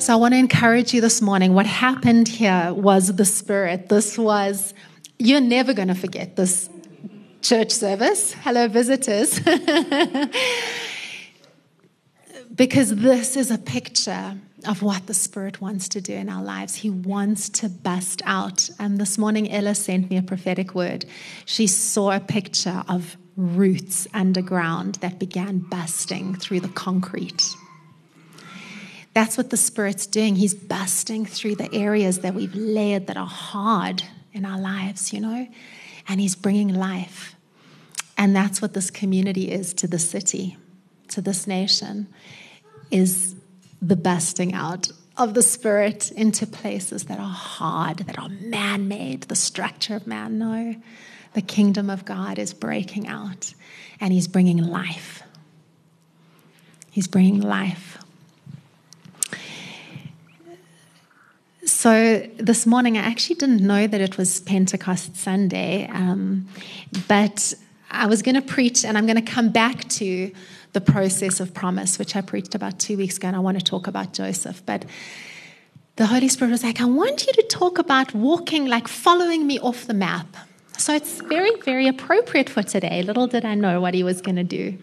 So 0.00 0.14
I 0.14 0.16
want 0.16 0.32
to 0.32 0.38
encourage 0.38 0.94
you 0.94 1.02
this 1.02 1.20
morning. 1.20 1.52
What 1.52 1.66
happened 1.66 2.26
here 2.26 2.72
was 2.72 3.14
the 3.16 3.26
Spirit. 3.26 3.90
This 3.90 4.16
was, 4.16 4.72
you're 5.18 5.42
never 5.42 5.74
going 5.74 5.88
to 5.88 5.94
forget 5.94 6.36
this 6.36 6.70
church 7.42 7.70
service. 7.70 8.32
Hello, 8.32 8.66
visitors. 8.66 9.38
because 12.54 12.96
this 12.96 13.36
is 13.36 13.50
a 13.50 13.58
picture 13.58 14.38
of 14.66 14.80
what 14.80 15.06
the 15.06 15.12
Spirit 15.12 15.60
wants 15.60 15.86
to 15.90 16.00
do 16.00 16.14
in 16.14 16.30
our 16.30 16.42
lives. 16.42 16.76
He 16.76 16.88
wants 16.88 17.50
to 17.50 17.68
bust 17.68 18.22
out. 18.24 18.70
And 18.78 18.98
this 18.98 19.18
morning, 19.18 19.52
Ella 19.52 19.74
sent 19.74 20.08
me 20.08 20.16
a 20.16 20.22
prophetic 20.22 20.74
word. 20.74 21.04
She 21.44 21.66
saw 21.66 22.12
a 22.12 22.20
picture 22.20 22.84
of 22.88 23.18
roots 23.36 24.08
underground 24.14 24.94
that 25.02 25.18
began 25.18 25.58
busting 25.58 26.36
through 26.36 26.60
the 26.60 26.68
concrete. 26.68 27.54
That's 29.12 29.36
what 29.36 29.50
the 29.50 29.56
Spirit's 29.56 30.06
doing. 30.06 30.36
He's 30.36 30.54
busting 30.54 31.26
through 31.26 31.56
the 31.56 31.72
areas 31.74 32.20
that 32.20 32.34
we've 32.34 32.54
layered 32.54 33.08
that 33.08 33.16
are 33.16 33.26
hard 33.26 34.02
in 34.32 34.44
our 34.44 34.60
lives, 34.60 35.12
you 35.12 35.20
know, 35.20 35.48
and 36.08 36.20
He's 36.20 36.36
bringing 36.36 36.74
life. 36.74 37.34
And 38.16 38.36
that's 38.36 38.62
what 38.62 38.74
this 38.74 38.90
community 38.90 39.50
is 39.50 39.74
to 39.74 39.88
the 39.88 39.98
city, 39.98 40.56
to 41.08 41.20
this 41.20 41.46
nation, 41.46 42.06
is 42.90 43.34
the 43.82 43.96
busting 43.96 44.52
out 44.54 44.90
of 45.16 45.34
the 45.34 45.42
Spirit 45.42 46.10
into 46.12 46.46
places 46.46 47.04
that 47.04 47.18
are 47.18 47.24
hard, 47.24 47.98
that 47.98 48.18
are 48.18 48.28
man 48.28 48.88
made, 48.88 49.22
the 49.22 49.36
structure 49.36 49.96
of 49.96 50.06
man. 50.06 50.38
No, 50.38 50.76
the 51.34 51.42
kingdom 51.42 51.90
of 51.90 52.04
God 52.04 52.38
is 52.38 52.54
breaking 52.54 53.06
out 53.06 53.54
and 54.00 54.12
He's 54.12 54.28
bringing 54.28 54.58
life. 54.58 55.22
He's 56.90 57.08
bringing 57.08 57.40
life. 57.40 57.98
So 61.80 62.28
this 62.36 62.66
morning, 62.66 62.98
I 62.98 63.00
actually 63.00 63.36
didn't 63.36 63.66
know 63.66 63.86
that 63.86 64.02
it 64.02 64.18
was 64.18 64.40
Pentecost 64.40 65.16
Sunday, 65.16 65.88
um, 65.90 66.46
but 67.08 67.54
I 67.90 68.04
was 68.04 68.20
going 68.20 68.34
to 68.34 68.42
preach, 68.42 68.84
and 68.84 68.98
I'm 68.98 69.06
going 69.06 69.16
to 69.16 69.32
come 69.32 69.48
back 69.48 69.88
to 70.00 70.30
the 70.74 70.82
process 70.82 71.40
of 71.40 71.54
promise, 71.54 71.98
which 71.98 72.16
I 72.16 72.20
preached 72.20 72.54
about 72.54 72.78
two 72.78 72.98
weeks 72.98 73.16
ago, 73.16 73.28
and 73.28 73.34
I 73.34 73.38
want 73.38 73.58
to 73.58 73.64
talk 73.64 73.86
about 73.86 74.12
Joseph. 74.12 74.62
But 74.66 74.84
the 75.96 76.04
Holy 76.04 76.28
Spirit 76.28 76.50
was 76.50 76.62
like, 76.62 76.82
I 76.82 76.84
want 76.84 77.26
you 77.26 77.32
to 77.32 77.42
talk 77.44 77.78
about 77.78 78.12
walking, 78.14 78.66
like 78.66 78.86
following 78.86 79.46
me 79.46 79.58
off 79.60 79.86
the 79.86 79.94
map. 79.94 80.36
So 80.76 80.94
it's 80.94 81.22
very, 81.22 81.58
very 81.62 81.88
appropriate 81.88 82.50
for 82.50 82.62
today. 82.62 83.02
Little 83.02 83.26
did 83.26 83.46
I 83.46 83.54
know 83.54 83.80
what 83.80 83.94
he 83.94 84.02
was 84.02 84.20
going 84.20 84.36
to 84.36 84.44
do. 84.44 84.76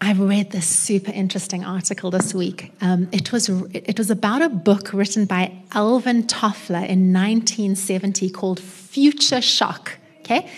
I 0.00 0.12
read 0.12 0.50
this 0.50 0.66
super 0.66 1.10
interesting 1.10 1.64
article 1.64 2.10
this 2.10 2.34
week. 2.34 2.72
Um, 2.80 3.08
it, 3.12 3.32
was, 3.32 3.48
it 3.48 3.96
was 3.98 4.10
about 4.10 4.42
a 4.42 4.48
book 4.48 4.92
written 4.92 5.24
by 5.24 5.52
Alvin 5.72 6.24
Toffler 6.24 6.86
in 6.86 7.12
1970 7.12 8.30
called 8.30 8.60
Future 8.60 9.40
Shock. 9.40 9.98
Okay? 10.20 10.50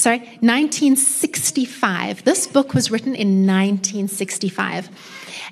sorry, 0.00 0.18
1965. 0.40 2.24
This 2.24 2.46
book 2.46 2.74
was 2.74 2.90
written 2.90 3.14
in 3.14 3.46
1965. 3.46 4.88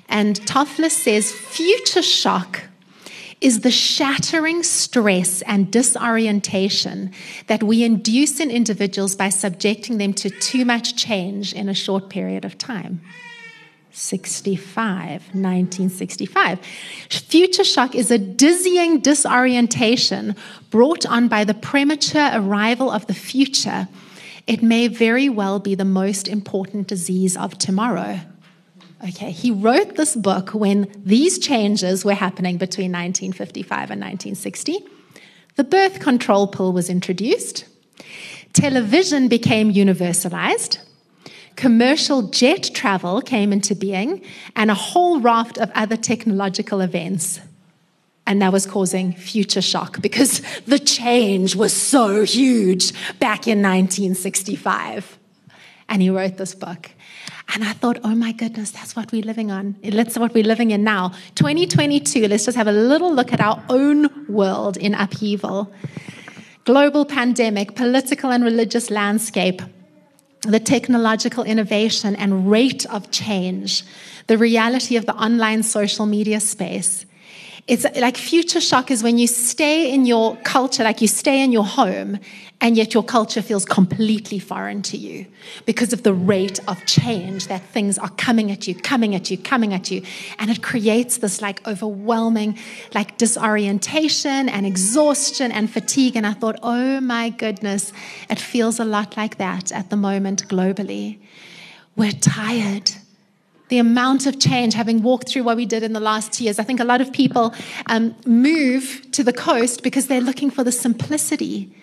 And 0.09 0.39
Toffler 0.41 0.89
says 0.89 1.31
future 1.31 2.01
shock 2.01 2.63
is 3.41 3.61
the 3.61 3.71
shattering 3.71 4.63
stress 4.63 5.41
and 5.43 5.71
disorientation 5.71 7.11
that 7.47 7.63
we 7.63 7.83
induce 7.83 8.39
in 8.39 8.51
individuals 8.51 9.15
by 9.15 9.29
subjecting 9.29 9.97
them 9.97 10.13
to 10.13 10.29
too 10.29 10.65
much 10.65 10.95
change 10.95 11.53
in 11.53 11.69
a 11.69 11.73
short 11.73 12.09
period 12.09 12.45
of 12.45 12.57
time. 12.57 13.01
65, 13.91 15.21
1965. 15.33 16.59
Future 17.09 17.63
shock 17.63 17.95
is 17.95 18.11
a 18.11 18.17
dizzying 18.17 18.99
disorientation 18.99 20.35
brought 20.69 21.05
on 21.05 21.27
by 21.27 21.43
the 21.43 21.53
premature 21.53 22.29
arrival 22.33 22.91
of 22.91 23.07
the 23.07 23.13
future 23.13 23.87
it 24.49 24.63
may 24.63 24.87
very 24.87 25.29
well 25.29 25.59
be 25.59 25.75
the 25.75 25.85
most 25.85 26.27
important 26.27 26.87
disease 26.87 27.37
of 27.37 27.55
tomorrow. 27.59 28.19
Okay, 29.01 29.31
he 29.31 29.51
wrote 29.51 29.95
this 29.95 30.15
book 30.15 30.49
when 30.49 30.91
these 31.05 31.39
changes 31.39 32.03
were 32.03 32.13
happening 32.13 32.57
between 32.57 32.91
1955 32.91 33.91
and 33.91 34.01
1960. 34.01 34.79
The 35.55 35.63
birth 35.63 35.99
control 35.99 36.47
pill 36.47 36.73
was 36.73 36.89
introduced, 36.89 37.65
television 38.53 39.27
became 39.27 39.73
universalized, 39.73 40.79
commercial 41.55 42.23
jet 42.23 42.71
travel 42.73 43.21
came 43.21 43.53
into 43.53 43.75
being, 43.75 44.21
and 44.55 44.69
a 44.69 44.75
whole 44.75 45.19
raft 45.19 45.57
of 45.57 45.71
other 45.75 45.97
technological 45.97 46.81
events 46.81 47.39
and 48.29 48.43
that 48.43 48.53
was 48.53 48.67
causing 48.67 49.11
future 49.13 49.61
shock 49.61 50.03
because 50.03 50.43
the 50.67 50.77
change 50.77 51.55
was 51.55 51.73
so 51.73 52.23
huge 52.23 52.93
back 53.17 53.47
in 53.47 53.57
1965. 53.57 55.17
And 55.89 55.99
he 56.03 56.11
wrote 56.11 56.37
this 56.37 56.53
book. 56.53 56.91
And 57.53 57.63
I 57.63 57.73
thought, 57.73 57.99
oh 58.03 58.15
my 58.15 58.31
goodness, 58.31 58.71
that's 58.71 58.95
what 58.95 59.11
we're 59.11 59.23
living 59.23 59.51
on. 59.51 59.75
That's 59.83 60.17
what 60.17 60.33
we're 60.33 60.43
living 60.43 60.71
in 60.71 60.83
now. 60.83 61.13
2022, 61.35 62.27
let's 62.27 62.45
just 62.45 62.57
have 62.57 62.67
a 62.67 62.71
little 62.71 63.13
look 63.13 63.33
at 63.33 63.41
our 63.41 63.63
own 63.69 64.27
world 64.27 64.77
in 64.77 64.93
upheaval. 64.93 65.71
Global 66.65 67.05
pandemic, 67.05 67.75
political 67.75 68.31
and 68.31 68.43
religious 68.43 68.91
landscape, 68.91 69.61
the 70.41 70.59
technological 70.59 71.43
innovation 71.43 72.15
and 72.15 72.49
rate 72.49 72.85
of 72.87 73.11
change, 73.11 73.83
the 74.27 74.37
reality 74.37 74.95
of 74.95 75.05
the 75.05 75.15
online 75.15 75.63
social 75.63 76.05
media 76.05 76.39
space, 76.39 77.05
it's 77.69 77.85
like 77.97 78.17
future 78.17 78.59
shock 78.59 78.89
is 78.89 79.03
when 79.03 79.19
you 79.19 79.27
stay 79.27 79.93
in 79.93 80.07
your 80.07 80.35
culture, 80.37 80.83
like 80.83 81.01
you 81.01 81.07
stay 81.07 81.43
in 81.43 81.51
your 81.51 81.63
home, 81.63 82.17
and 82.59 82.75
yet 82.75 82.95
your 82.95 83.03
culture 83.03 83.43
feels 83.43 83.63
completely 83.63 84.39
foreign 84.39 84.81
to 84.81 84.97
you 84.97 85.27
because 85.67 85.93
of 85.93 86.01
the 86.01 86.13
rate 86.13 86.59
of 86.67 86.83
change 86.87 87.45
that 87.45 87.61
things 87.61 87.99
are 87.99 88.09
coming 88.09 88.51
at 88.51 88.67
you, 88.67 88.73
coming 88.73 89.13
at 89.13 89.29
you, 89.29 89.37
coming 89.37 89.71
at 89.75 89.91
you. 89.91 90.01
And 90.39 90.49
it 90.49 90.63
creates 90.63 91.17
this 91.17 91.43
like 91.43 91.65
overwhelming, 91.67 92.57
like 92.95 93.19
disorientation 93.19 94.49
and 94.49 94.65
exhaustion 94.65 95.51
and 95.51 95.69
fatigue. 95.69 96.15
And 96.15 96.25
I 96.25 96.33
thought, 96.33 96.57
oh 96.63 96.99
my 97.01 97.29
goodness, 97.29 97.93
it 98.31 98.39
feels 98.39 98.79
a 98.79 98.85
lot 98.85 99.15
like 99.15 99.37
that 99.37 99.71
at 99.71 99.91
the 99.91 99.95
moment 99.95 100.47
globally. 100.47 101.19
We're 101.95 102.13
tired 102.13 102.91
the 103.69 103.77
amount 103.77 104.25
of 104.25 104.39
change, 104.39 104.73
having 104.73 105.01
walked 105.01 105.29
through 105.29 105.43
what 105.43 105.55
we 105.55 105.65
did 105.65 105.83
in 105.83 105.93
the 105.93 105.99
last 105.99 106.41
years. 106.41 106.59
I 106.59 106.63
think 106.63 106.79
a 106.79 106.83
lot 106.83 107.01
of 107.01 107.13
people 107.13 107.53
um, 107.85 108.15
move 108.25 109.07
to 109.11 109.23
the 109.23 109.33
coast 109.33 109.83
because 109.83 110.07
they're 110.07 110.21
looking 110.21 110.49
for 110.49 110.63
the 110.63 110.71
simplicity 110.71 111.73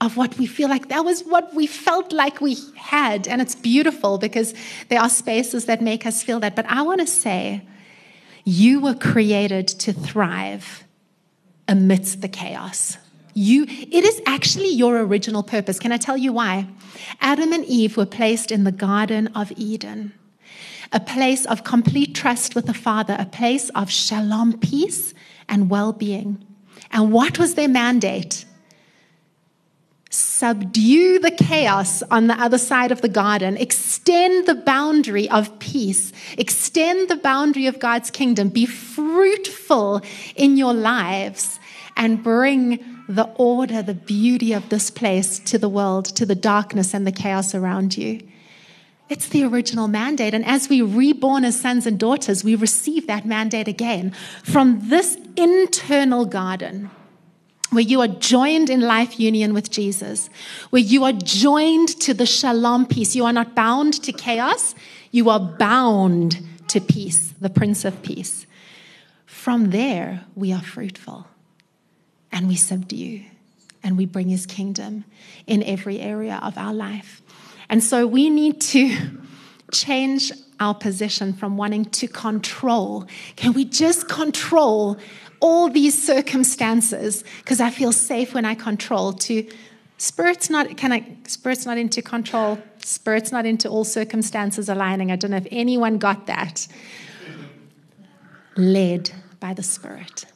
of 0.00 0.16
what 0.16 0.36
we 0.38 0.46
feel 0.46 0.68
like 0.68 0.88
that 0.88 1.04
was 1.04 1.22
what 1.22 1.54
we 1.54 1.66
felt 1.66 2.12
like 2.12 2.40
we 2.40 2.56
had. 2.76 3.28
And 3.28 3.40
it's 3.40 3.54
beautiful 3.54 4.18
because 4.18 4.54
there 4.88 5.00
are 5.00 5.08
spaces 5.08 5.66
that 5.66 5.80
make 5.80 6.06
us 6.06 6.22
feel 6.22 6.40
that. 6.40 6.56
But 6.56 6.66
I 6.66 6.82
want 6.82 7.00
to 7.00 7.06
say, 7.06 7.62
you 8.44 8.80
were 8.80 8.94
created 8.94 9.68
to 9.68 9.92
thrive 9.92 10.84
amidst 11.68 12.20
the 12.20 12.28
chaos. 12.28 12.98
You, 13.34 13.64
it 13.68 14.04
is 14.04 14.20
actually 14.26 14.70
your 14.70 15.00
original 15.00 15.42
purpose. 15.42 15.78
Can 15.78 15.92
I 15.92 15.96
tell 15.96 16.16
you 16.16 16.32
why? 16.32 16.66
Adam 17.20 17.52
and 17.52 17.64
Eve 17.64 17.96
were 17.96 18.06
placed 18.06 18.50
in 18.50 18.64
the 18.64 18.72
Garden 18.72 19.28
of 19.28 19.52
Eden 19.56 20.12
a 20.92 21.00
place 21.00 21.46
of 21.46 21.64
complete 21.64 22.14
trust 22.14 22.54
with 22.54 22.66
the 22.66 22.74
Father, 22.74 23.16
a 23.18 23.26
place 23.26 23.70
of 23.70 23.90
shalom, 23.90 24.58
peace, 24.58 25.14
and 25.48 25.70
well 25.70 25.92
being. 25.92 26.44
And 26.90 27.12
what 27.12 27.38
was 27.38 27.54
their 27.54 27.68
mandate? 27.68 28.44
Subdue 30.10 31.20
the 31.20 31.30
chaos 31.30 32.02
on 32.10 32.26
the 32.26 32.34
other 32.34 32.58
side 32.58 32.92
of 32.92 33.00
the 33.00 33.08
garden, 33.08 33.56
extend 33.56 34.46
the 34.46 34.54
boundary 34.54 35.28
of 35.30 35.58
peace, 35.58 36.12
extend 36.36 37.08
the 37.08 37.16
boundary 37.16 37.66
of 37.66 37.78
God's 37.78 38.10
kingdom, 38.10 38.50
be 38.50 38.66
fruitful 38.66 40.02
in 40.36 40.58
your 40.58 40.74
lives, 40.74 41.58
and 41.96 42.22
bring 42.22 42.84
the 43.08 43.24
order, 43.36 43.82
the 43.82 43.94
beauty 43.94 44.52
of 44.52 44.68
this 44.68 44.90
place 44.90 45.38
to 45.38 45.56
the 45.56 45.68
world, 45.68 46.04
to 46.04 46.26
the 46.26 46.34
darkness 46.34 46.92
and 46.92 47.06
the 47.06 47.12
chaos 47.12 47.54
around 47.54 47.96
you. 47.96 48.20
It's 49.12 49.28
the 49.28 49.44
original 49.44 49.88
mandate. 49.88 50.32
And 50.32 50.42
as 50.42 50.70
we 50.70 50.80
reborn 50.80 51.44
as 51.44 51.60
sons 51.60 51.86
and 51.86 51.98
daughters, 51.98 52.42
we 52.42 52.54
receive 52.54 53.06
that 53.08 53.26
mandate 53.26 53.68
again 53.68 54.12
from 54.42 54.88
this 54.88 55.18
internal 55.36 56.24
garden 56.24 56.90
where 57.72 57.82
you 57.82 58.00
are 58.00 58.08
joined 58.08 58.70
in 58.70 58.80
life 58.80 59.20
union 59.20 59.52
with 59.52 59.70
Jesus, 59.70 60.30
where 60.70 60.80
you 60.80 61.04
are 61.04 61.12
joined 61.12 61.88
to 62.00 62.14
the 62.14 62.24
shalom 62.24 62.86
peace. 62.86 63.14
You 63.14 63.26
are 63.26 63.34
not 63.34 63.54
bound 63.54 64.02
to 64.02 64.12
chaos, 64.12 64.74
you 65.10 65.28
are 65.28 65.40
bound 65.40 66.38
to 66.68 66.80
peace, 66.80 67.34
the 67.38 67.50
Prince 67.50 67.84
of 67.84 68.02
Peace. 68.02 68.46
From 69.26 69.72
there, 69.72 70.24
we 70.34 70.54
are 70.54 70.62
fruitful 70.62 71.26
and 72.30 72.48
we 72.48 72.56
subdue 72.56 73.24
and 73.82 73.98
we 73.98 74.06
bring 74.06 74.30
his 74.30 74.46
kingdom 74.46 75.04
in 75.46 75.62
every 75.64 76.00
area 76.00 76.40
of 76.42 76.56
our 76.56 76.72
life. 76.72 77.21
And 77.72 77.82
so 77.82 78.06
we 78.06 78.30
need 78.30 78.60
to 78.60 78.94
change 79.72 80.30
our 80.60 80.74
position 80.74 81.32
from 81.32 81.56
wanting 81.56 81.86
to 81.86 82.06
control? 82.06 83.06
Can 83.34 83.52
we 83.52 83.64
just 83.64 84.08
control 84.08 84.96
all 85.40 85.68
these 85.68 86.00
circumstances 86.00 87.24
because 87.38 87.60
I 87.60 87.70
feel 87.70 87.90
safe 87.90 88.32
when 88.32 88.44
I 88.44 88.54
control 88.54 89.12
to 89.14 89.48
spirit's 89.96 90.48
not 90.48 90.76
can 90.76 90.92
I 90.92 91.16
spirit's 91.26 91.66
not 91.66 91.78
into 91.78 92.00
control, 92.00 92.58
spirit's 92.84 93.32
not 93.32 93.44
into 93.44 93.68
all 93.68 93.82
circumstances 93.84 94.68
aligning. 94.68 95.10
I 95.10 95.16
don't 95.16 95.32
know 95.32 95.38
if 95.38 95.48
anyone 95.50 95.98
got 95.98 96.26
that. 96.26 96.68
Led 98.56 99.10
by 99.40 99.54
the 99.54 99.62
Spirit. 99.62 100.26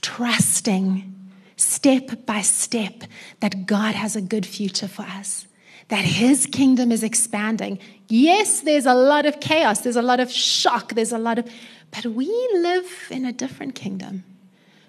Trusting 0.00 1.12
step 1.56 2.26
by 2.26 2.40
step 2.40 3.04
that 3.40 3.66
God 3.66 3.94
has 3.94 4.16
a 4.16 4.22
good 4.22 4.46
future 4.46 4.88
for 4.88 5.02
us 5.02 5.45
that 5.88 6.04
his 6.04 6.46
kingdom 6.46 6.90
is 6.90 7.02
expanding. 7.02 7.78
Yes, 8.08 8.60
there's 8.60 8.86
a 8.86 8.94
lot 8.94 9.26
of 9.26 9.40
chaos, 9.40 9.80
there's 9.80 9.96
a 9.96 10.02
lot 10.02 10.20
of 10.20 10.30
shock, 10.30 10.94
there's 10.94 11.12
a 11.12 11.18
lot 11.18 11.38
of 11.38 11.48
but 11.90 12.06
we 12.06 12.26
live 12.52 13.08
in 13.10 13.24
a 13.24 13.32
different 13.32 13.74
kingdom. 13.74 14.24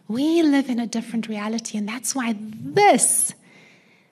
We 0.08 0.42
live 0.42 0.70
in 0.70 0.80
a 0.80 0.88
different 0.88 1.28
reality. 1.28 1.78
And 1.78 1.88
that's 1.88 2.16
why 2.16 2.36
this 2.38 3.34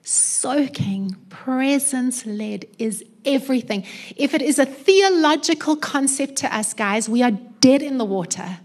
soaking, 0.02 1.16
presence 1.28 2.24
led 2.26 2.66
is 2.78 3.04
everything. 3.24 3.84
If 4.16 4.34
it 4.34 4.42
is 4.42 4.58
a 4.58 4.66
theological 4.66 5.76
concept 5.76 6.36
to 6.36 6.54
us, 6.54 6.74
guys, 6.74 7.08
we 7.08 7.22
are 7.22 7.32
dead 7.32 7.82
in 7.82 7.98
the 7.98 8.04
water. 8.04 8.58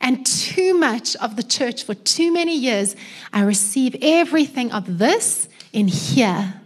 And 0.00 0.24
too 0.24 0.74
much 0.74 1.16
of 1.16 1.36
the 1.36 1.42
church 1.42 1.82
for 1.82 1.94
too 1.94 2.32
many 2.32 2.56
years, 2.56 2.96
I 3.32 3.42
receive 3.42 3.96
everything 4.00 4.72
of 4.72 4.98
this 4.98 5.48
in 5.72 5.88
here 5.88 6.60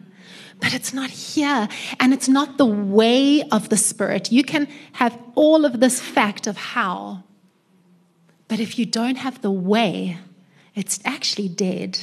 but 0.63 0.73
it's 0.73 0.95
not 0.95 1.11
here. 1.11 1.69
And 1.99 2.15
it's 2.15 2.29
not 2.29 2.57
the 2.57 2.65
way 2.65 3.43
of 3.51 3.69
the 3.69 3.77
Spirit. 3.77 4.31
You 4.31 4.45
can 4.45 4.69
have 4.93 5.19
all 5.35 5.65
of 5.65 5.81
this 5.81 6.01
fact 6.01 6.47
of 6.47 6.57
how, 6.57 7.25
but 8.47 8.61
if 8.61 8.79
you 8.79 8.87
don't 8.87 9.17
have 9.17 9.43
the 9.43 9.51
way, 9.51 10.19
it's 10.77 11.01
actually 11.05 11.49
dead. 11.49 11.99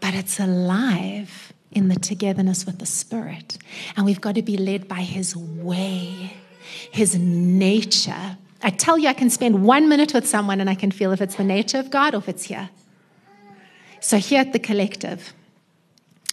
But 0.00 0.14
it's 0.14 0.38
alive 0.38 1.52
in 1.72 1.88
the 1.88 1.96
togetherness 1.96 2.64
with 2.64 2.78
the 2.78 2.86
Spirit. 2.86 3.58
And 3.96 4.06
we've 4.06 4.20
got 4.20 4.36
to 4.36 4.42
be 4.42 4.56
led 4.56 4.86
by 4.86 5.00
His 5.00 5.34
way, 5.36 6.36
His 6.92 7.18
nature. 7.18 8.38
I 8.62 8.70
tell 8.70 8.98
you, 8.98 9.08
I 9.08 9.14
can 9.14 9.30
spend 9.30 9.64
one 9.64 9.88
minute 9.88 10.14
with 10.14 10.28
someone 10.28 10.60
and 10.60 10.70
I 10.70 10.76
can 10.76 10.92
feel 10.92 11.10
if 11.10 11.20
it's 11.20 11.34
the 11.34 11.44
nature 11.44 11.78
of 11.78 11.90
God 11.90 12.14
or 12.14 12.18
if 12.18 12.28
it's 12.28 12.44
here. 12.44 12.70
So, 14.00 14.18
here 14.18 14.40
at 14.40 14.52
the 14.52 14.58
collective, 14.58 15.32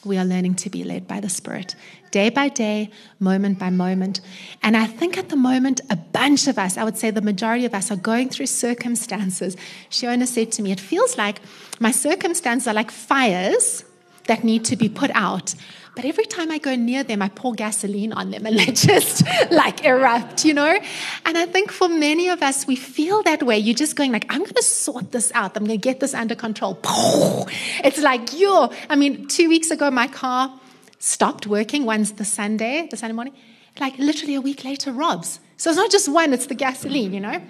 we 0.06 0.18
are 0.18 0.26
learning 0.26 0.56
to 0.56 0.70
be 0.70 0.84
led 0.84 1.08
by 1.08 1.20
the 1.20 1.30
Spirit 1.30 1.76
day 2.14 2.30
by 2.30 2.48
day, 2.48 2.92
moment 3.20 3.58
by 3.58 3.72
moment. 3.72 4.22
And 4.62 4.78
I 4.78 4.86
think 4.86 5.18
at 5.18 5.30
the 5.30 5.36
moment, 5.36 5.82
a 5.90 5.96
bunch 5.96 6.48
of 6.48 6.60
us, 6.60 6.78
I 6.78 6.84
would 6.84 6.96
say 6.96 7.10
the 7.10 7.24
majority 7.24 7.66
of 7.66 7.74
us, 7.74 7.90
are 7.90 7.96
going 7.96 8.30
through 8.30 8.46
circumstances. 8.46 9.58
Shiona 9.90 10.28
said 10.28 10.52
to 10.54 10.62
me, 10.62 10.72
It 10.72 10.80
feels 10.80 11.18
like 11.18 11.42
my 11.80 11.92
circumstances 11.92 12.68
are 12.68 12.74
like 12.76 12.92
fires 12.92 13.84
that 14.28 14.44
need 14.44 14.66
to 14.66 14.76
be 14.76 14.90
put 14.90 15.12
out. 15.14 15.56
But 15.96 16.06
every 16.06 16.26
time 16.26 16.50
I 16.50 16.58
go 16.58 16.76
near 16.76 17.04
them, 17.04 17.22
I 17.22 17.30
pour 17.30 17.54
gasoline 17.54 18.14
on 18.14 18.32
them 18.32 18.46
and 18.46 18.58
they 18.60 18.72
just 18.72 19.24
like 19.52 19.86
erupt, 19.86 20.44
you 20.44 20.54
know? 20.54 20.80
And 21.26 21.38
I 21.38 21.46
think 21.46 21.72
for 21.72 21.88
many 21.88 22.30
of 22.30 22.42
us, 22.42 22.66
we 22.66 22.76
feel 22.76 23.22
that 23.24 23.44
way. 23.44 23.60
You're 23.60 23.76
just 23.76 23.96
going 23.96 24.12
like, 24.12 24.26
I'm 24.30 24.40
going 24.40 24.54
to 24.54 24.64
sort 24.64 25.12
this 25.12 25.32
out. 25.34 25.56
I'm 25.56 25.66
going 25.66 25.80
to 25.80 25.82
get 25.82 26.00
this 26.00 26.14
under 26.14 26.36
control. 26.36 26.80
It's 27.84 28.02
like, 28.02 28.40
yo, 28.40 28.72
I 28.90 28.96
mean, 28.96 29.28
two 29.28 29.50
weeks 29.50 29.70
ago, 29.70 29.92
my 29.92 30.08
car 30.08 30.60
stopped 31.00 31.46
working. 31.46 31.86
One's 31.86 32.14
the 32.14 32.26
Sunday, 32.26 32.88
the 32.90 32.98
Sunday 32.98 33.14
morning. 33.14 33.36
Like 33.80 33.98
literally 33.98 34.36
a 34.36 34.42
week 34.42 34.64
later, 34.64 34.92
robs. 34.92 35.40
So 35.58 35.70
it's 35.70 35.78
not 35.78 35.92
just 35.92 36.10
one, 36.10 36.34
it's 36.34 36.48
the 36.48 36.56
gasoline, 36.56 37.14
you 37.14 37.20
know? 37.20 37.42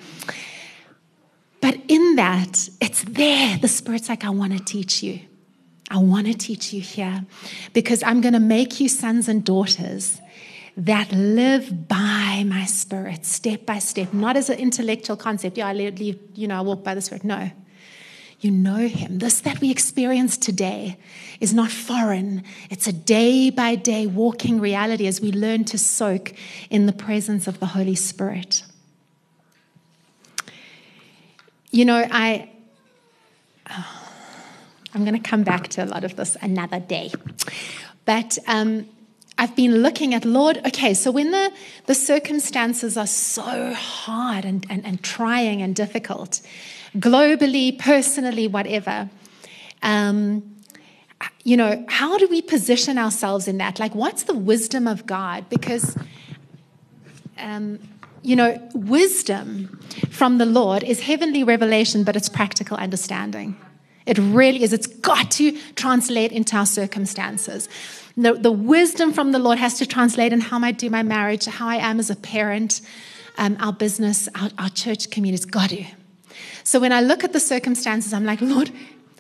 But 1.62 1.78
in 1.88 2.16
that, 2.16 2.68
it's 2.82 3.04
there. 3.04 3.58
The 3.58 3.68
Spirit's 3.68 4.10
like, 4.10 4.26
I 4.26 4.30
want 4.30 4.54
to 4.58 4.64
teach 4.64 5.02
you. 5.04 5.22
I 5.90 5.98
want 5.98 6.28
to 6.28 6.34
teach 6.34 6.74
you 6.74 6.82
here 6.82 7.26
because 7.74 8.04
I'm 8.04 8.22
going 8.22 8.34
to 8.34 8.40
make 8.40 8.80
you 8.80 8.88
sons 8.88 9.28
and 9.28 9.44
daughters 9.44 10.20
that 10.76 11.12
live 11.12 11.88
by 11.88 12.44
my 12.48 12.66
spirit 12.66 13.26
step 13.26 13.66
by 13.66 13.80
step, 13.80 14.14
not 14.14 14.36
as 14.36 14.50
an 14.50 14.58
intellectual 14.58 15.16
concept. 15.16 15.58
Yeah, 15.58 15.68
I 15.68 15.74
leave, 15.74 16.20
you 16.36 16.48
know, 16.48 16.58
I 16.58 16.62
walk 16.62 16.84
by 16.84 16.96
the 16.96 17.02
spirit. 17.02 17.24
No. 17.24 17.52
You 18.40 18.52
know 18.52 18.88
him. 18.88 19.20
This 19.20 19.40
that 19.42 19.62
we 19.62 19.72
experience 19.72 20.36
today 20.36 20.98
is 21.40 21.54
not 21.54 21.72
foreign. 21.72 22.44
It's 22.70 22.88
a 22.88 22.92
day 22.92 23.50
by 23.50 23.76
day 23.76 24.06
walking 24.06 24.60
reality 24.60 25.08
as 25.08 25.22
we 25.22 25.32
learn 25.32 25.64
to 25.66 25.78
soak 25.78 26.34
in 26.70 26.86
the 26.86 26.92
presence 26.92 27.48
of 27.48 27.62
the 27.62 27.68
Holy 27.68 27.96
Spirit. 27.96 28.64
You 31.72 31.86
know, 31.86 32.06
I. 32.12 32.50
Oh, 33.70 34.03
I'm 34.94 35.04
going 35.06 35.20
to 35.20 35.30
come 35.30 35.44
back 35.44 35.68
to 35.70 35.84
a 35.84 35.88
lot 35.88 36.04
of 36.04 36.16
this 36.16 36.38
another 36.42 36.80
day. 36.80 37.12
But 38.06 38.38
um, 38.48 38.88
I've 39.38 39.56
been 39.56 39.82
looking 39.82 40.14
at, 40.14 40.26
Lord, 40.26 40.60
okay, 40.68 40.94
so 40.94 41.10
when 41.12 41.32
the, 41.32 41.52
the 41.88 41.96
circumstances 41.96 42.98
are 42.98 43.08
so 43.08 43.74
hard 43.74 44.46
and, 44.46 44.66
and, 44.70 44.86
and 44.86 45.02
trying 45.04 45.62
and 45.62 45.76
difficult, 45.76 46.42
globally, 46.96 47.78
personally, 47.78 48.48
whatever, 48.48 49.10
um, 49.82 50.54
you 51.44 51.58
know, 51.58 51.84
how 51.88 52.18
do 52.18 52.28
we 52.28 52.42
position 52.42 52.98
ourselves 52.98 53.48
in 53.48 53.58
that? 53.58 53.80
Like, 53.80 53.96
what's 53.96 54.24
the 54.24 54.36
wisdom 54.36 54.88
of 54.88 55.06
God? 55.06 55.50
Because, 55.50 55.98
um, 57.38 57.80
you 58.22 58.36
know, 58.36 58.62
wisdom 58.74 59.80
from 60.10 60.38
the 60.38 60.46
Lord 60.46 60.84
is 60.84 61.02
heavenly 61.02 61.44
revelation, 61.44 62.04
but 62.04 62.16
it's 62.16 62.30
practical 62.30 62.78
understanding. 62.78 63.58
It 64.06 64.18
really 64.18 64.64
is. 64.64 64.74
It's 64.74 64.88
got 64.88 65.32
to 65.32 65.58
translate 65.76 66.32
into 66.32 66.56
our 66.58 66.66
circumstances. 66.66 67.70
The, 68.18 68.34
the 68.34 68.52
wisdom 68.52 69.14
from 69.14 69.32
the 69.32 69.40
Lord 69.40 69.58
has 69.58 69.78
to 69.80 69.86
translate 69.86 70.34
in 70.34 70.42
how 70.42 70.60
I 70.60 70.72
do 70.72 70.90
my 70.90 71.04
marriage, 71.04 71.46
how 71.46 71.68
I 71.68 71.78
am 71.78 72.00
as 72.00 72.10
a 72.10 72.16
parent, 72.16 72.82
um, 73.38 73.58
our 73.60 73.74
business, 73.74 74.28
our, 74.36 74.50
our 74.58 74.70
church 74.70 75.10
community. 75.10 75.42
It's 75.42 75.46
got 75.46 75.72
to. 75.72 75.86
So 76.64 76.80
when 76.80 76.92
I 76.92 77.02
look 77.02 77.24
at 77.24 77.34
the 77.34 77.40
circumstances, 77.40 78.14
I'm 78.14 78.26
like, 78.26 78.42
Lord, 78.42 78.72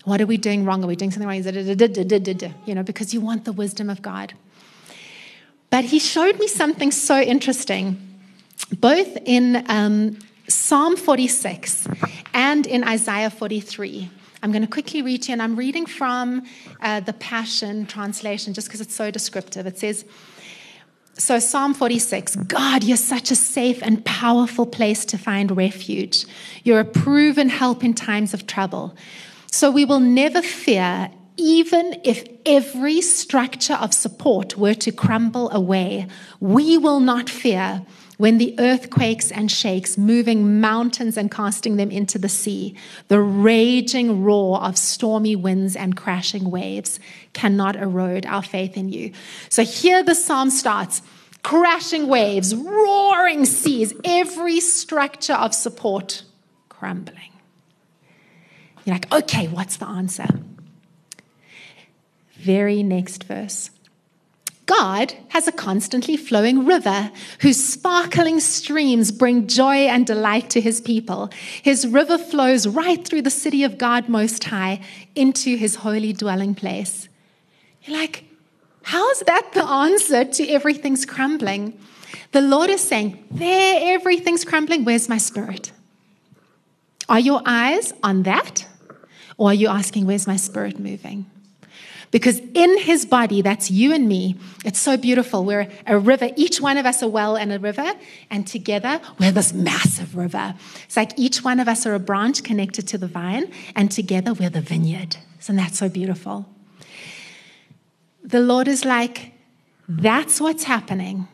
what 0.03 0.21
are 0.21 0.25
we 0.25 0.38
doing 0.38 0.65
wrong? 0.65 0.83
Are 0.83 0.88
we 0.88 0.95
doing 0.95 1.12
something 1.12 1.27
wrong? 1.27 2.53
You 2.65 2.75
know, 2.75 2.83
because 2.83 3.13
you 3.13 3.21
want 3.21 3.45
the 3.45 3.53
wisdom 3.53 3.89
of 3.89 4.01
God. 4.01 4.33
But 5.69 5.85
he 5.85 5.97
showed 5.97 6.39
me 6.39 6.47
something 6.47 6.91
so 6.91 7.19
interesting, 7.19 8.00
both 8.77 9.18
in 9.25 9.66
um, 9.69 10.19
Psalm 10.47 10.95
46 10.95 11.87
and 12.33 12.68
in 12.68 12.83
Isaiah 12.83 13.30
43. 13.30 14.09
I'm 14.44 14.52
going 14.52 14.62
to 14.62 14.68
quickly 14.68 15.02
read 15.02 15.26
you, 15.26 15.31
and 15.31 15.42
I'm 15.42 15.56
reading 15.56 15.85
from 15.85 16.44
uh, 16.81 17.00
the 17.00 17.14
Passion 17.14 17.85
Translation 17.85 18.54
just 18.54 18.68
because 18.68 18.81
it's 18.81 18.94
so 18.94 19.09
descriptive. 19.09 19.66
It 19.66 19.80
says, 19.80 20.04
so, 21.14 21.40
Psalm 21.40 21.73
46 21.73 22.35
God, 22.35 22.83
you're 22.83 22.97
such 22.97 23.31
a 23.31 23.38
safe 23.38 23.81
and 23.81 24.04
powerful 24.04 24.66
place 24.66 25.06
to 25.06 25.18
find 25.18 25.56
refuge. 25.56 26.26
You're 26.64 26.81
a 26.81 26.85
proven 26.85 27.47
help 27.47 27.85
in 27.85 27.94
times 27.94 28.33
of 28.33 28.45
trouble. 28.45 28.97
So, 29.50 29.71
we 29.71 29.85
will 29.85 30.02
never 30.02 30.42
fear, 30.42 31.09
even 31.38 32.02
if 32.04 32.28
every 32.45 33.00
structure 33.00 33.76
of 33.76 33.94
support 33.94 34.57
were 34.57 34.73
to 34.73 34.92
crumble 34.92 35.52
away. 35.52 36.07
We 36.42 36.78
will 36.78 37.00
not 37.00 37.30
fear 37.30 37.85
when 38.18 38.38
the 38.38 38.56
earth 38.60 38.90
quakes 38.90 39.32
and 39.32 39.52
shakes, 39.52 39.98
moving 39.98 40.62
mountains 40.62 41.18
and 41.18 41.32
casting 41.32 41.78
them 41.78 41.92
into 41.92 42.20
the 42.20 42.30
sea, 42.30 42.76
the 43.08 43.20
raging 43.20 44.24
roar 44.24 44.62
of 44.62 44.78
stormy 44.78 45.36
winds 45.36 45.76
and 45.76 45.98
crashing 45.98 46.52
waves 46.52 47.00
cannot 47.34 47.76
erode 47.76 48.26
our 48.26 48.44
faith 48.44 48.78
in 48.78 48.90
you. 48.90 49.12
So 49.50 49.64
here 49.64 50.04
the 50.04 50.16
psalm 50.16 50.50
starts 50.50 51.02
crashing 51.44 52.08
waves, 52.08 52.56
roaring 52.56 53.46
seas, 53.46 53.94
every 54.06 54.60
structure 54.60 55.34
of 55.34 55.54
support 55.54 56.24
crumbling. 56.70 57.32
You're 58.86 58.96
like, 58.96 59.12
okay, 59.14 59.48
what's 59.48 59.78
the 59.78 59.88
answer? 59.88 60.28
Very 62.34 62.84
next 62.84 63.24
verse. 63.24 63.70
God 64.66 65.14
has 65.30 65.48
a 65.48 65.52
constantly 65.52 66.16
flowing 66.16 66.66
river 66.66 67.12
whose 67.40 67.62
sparkling 67.62 68.40
streams 68.40 69.12
bring 69.12 69.48
joy 69.48 69.88
and 69.88 70.08
delight 70.08 70.50
to 70.52 70.62
his 70.62 70.80
people. 70.80 71.30
His 71.62 71.86
river 71.86 72.18
flows 72.18 72.66
right 72.68 73.06
through 73.06 73.24
the 73.24 73.30
city 73.30 73.64
of 73.64 73.78
God 73.78 74.08
Most 74.08 74.46
High 74.46 74.82
into 75.16 75.58
his 75.58 75.76
holy 75.76 76.14
dwelling 76.14 76.56
place. 76.56 77.10
You're 77.84 77.98
like, 77.98 78.24
how's 78.84 79.20
that 79.22 79.52
the 79.54 79.66
answer 79.66 80.24
to 80.24 80.48
everything's 80.48 81.06
crumbling? 81.06 81.78
The 82.32 82.42
Lord 82.42 82.70
is 82.70 82.82
saying, 82.82 83.26
There, 83.32 83.96
everything's 83.96 84.46
crumbling. 84.46 84.86
Where's 84.86 85.10
my 85.10 85.18
spirit? 85.18 85.72
Are 87.10 87.20
your 87.20 87.42
eyes 87.46 87.94
on 88.02 88.24
that? 88.24 88.66
Or 89.38 89.50
are 89.50 89.54
you 89.54 89.68
asking, 89.68 90.06
Where's 90.06 90.26
my 90.26 90.38
spirit 90.38 90.80
moving? 90.80 91.26
Because 92.14 92.38
in 92.54 92.78
his 92.78 93.08
body, 93.08 93.42
that's 93.42 93.72
you 93.72 93.92
and 93.92 94.08
me, 94.08 94.36
it's 94.64 94.80
so 94.80 94.98
beautiful. 94.98 95.44
We're 95.44 95.68
a 95.88 95.98
river, 95.98 96.30
each 96.36 96.62
one 96.62 96.78
of 96.78 96.86
us 96.86 97.02
a 97.02 97.08
well 97.08 97.36
and 97.36 97.52
a 97.52 97.58
river, 97.58 97.92
and 98.30 98.46
together 98.46 99.02
we're 99.20 99.32
this 99.32 99.52
massive 99.52 100.16
river. 100.16 100.54
It's 100.86 100.96
like 100.96 101.18
each 101.18 101.44
one 101.44 101.60
of 101.60 101.68
us 101.68 101.88
are 101.88 101.96
a 101.96 102.00
branch 102.00 102.44
connected 102.44 102.88
to 102.90 103.00
the 103.00 103.08
vine, 103.08 103.52
and 103.76 103.90
together 103.90 104.32
we're 104.32 104.52
the 104.52 104.62
vineyard. 104.62 105.18
Isn't 105.40 105.56
that 105.56 105.74
so 105.74 105.90
beautiful? 105.90 106.48
The 108.24 108.42
Lord 108.42 108.68
is 108.68 108.86
like, 108.86 109.32
that's 109.90 110.40
what's 110.40 110.66
happening. 110.66 111.28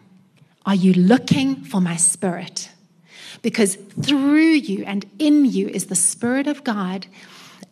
Are 0.65 0.75
you 0.75 0.93
looking 0.93 1.57
for 1.57 1.81
my 1.81 1.97
spirit? 1.97 2.69
Because 3.41 3.75
through 3.75 4.51
you 4.51 4.85
and 4.85 5.05
in 5.19 5.43
you 5.43 5.67
is 5.67 5.87
the 5.87 5.95
Spirit 5.95 6.47
of 6.47 6.63
God 6.63 7.05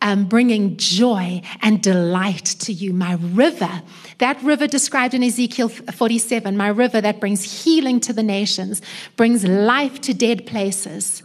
um, 0.02 0.26
bringing 0.26 0.76
joy 0.76 1.42
and 1.60 1.82
delight 1.82 2.44
to 2.60 2.72
you. 2.72 2.92
My 2.92 3.14
river, 3.14 3.82
that 4.18 4.42
river 4.42 4.66
described 4.66 5.14
in 5.14 5.22
Ezekiel 5.22 5.68
47, 5.68 6.56
my 6.56 6.68
river 6.68 7.00
that 7.00 7.20
brings 7.20 7.64
healing 7.64 8.00
to 8.00 8.12
the 8.12 8.22
nations, 8.22 8.82
brings 9.16 9.44
life 9.44 10.00
to 10.02 10.14
dead 10.14 10.46
places. 10.46 11.22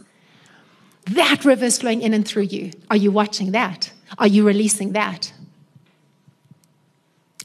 That 1.06 1.44
river 1.44 1.66
is 1.66 1.78
flowing 1.78 2.02
in 2.02 2.14
and 2.14 2.26
through 2.26 2.44
you. 2.44 2.72
Are 2.90 2.96
you 2.96 3.10
watching 3.10 3.52
that? 3.52 3.92
Are 4.18 4.26
you 4.26 4.46
releasing 4.46 4.92
that? 4.92 5.32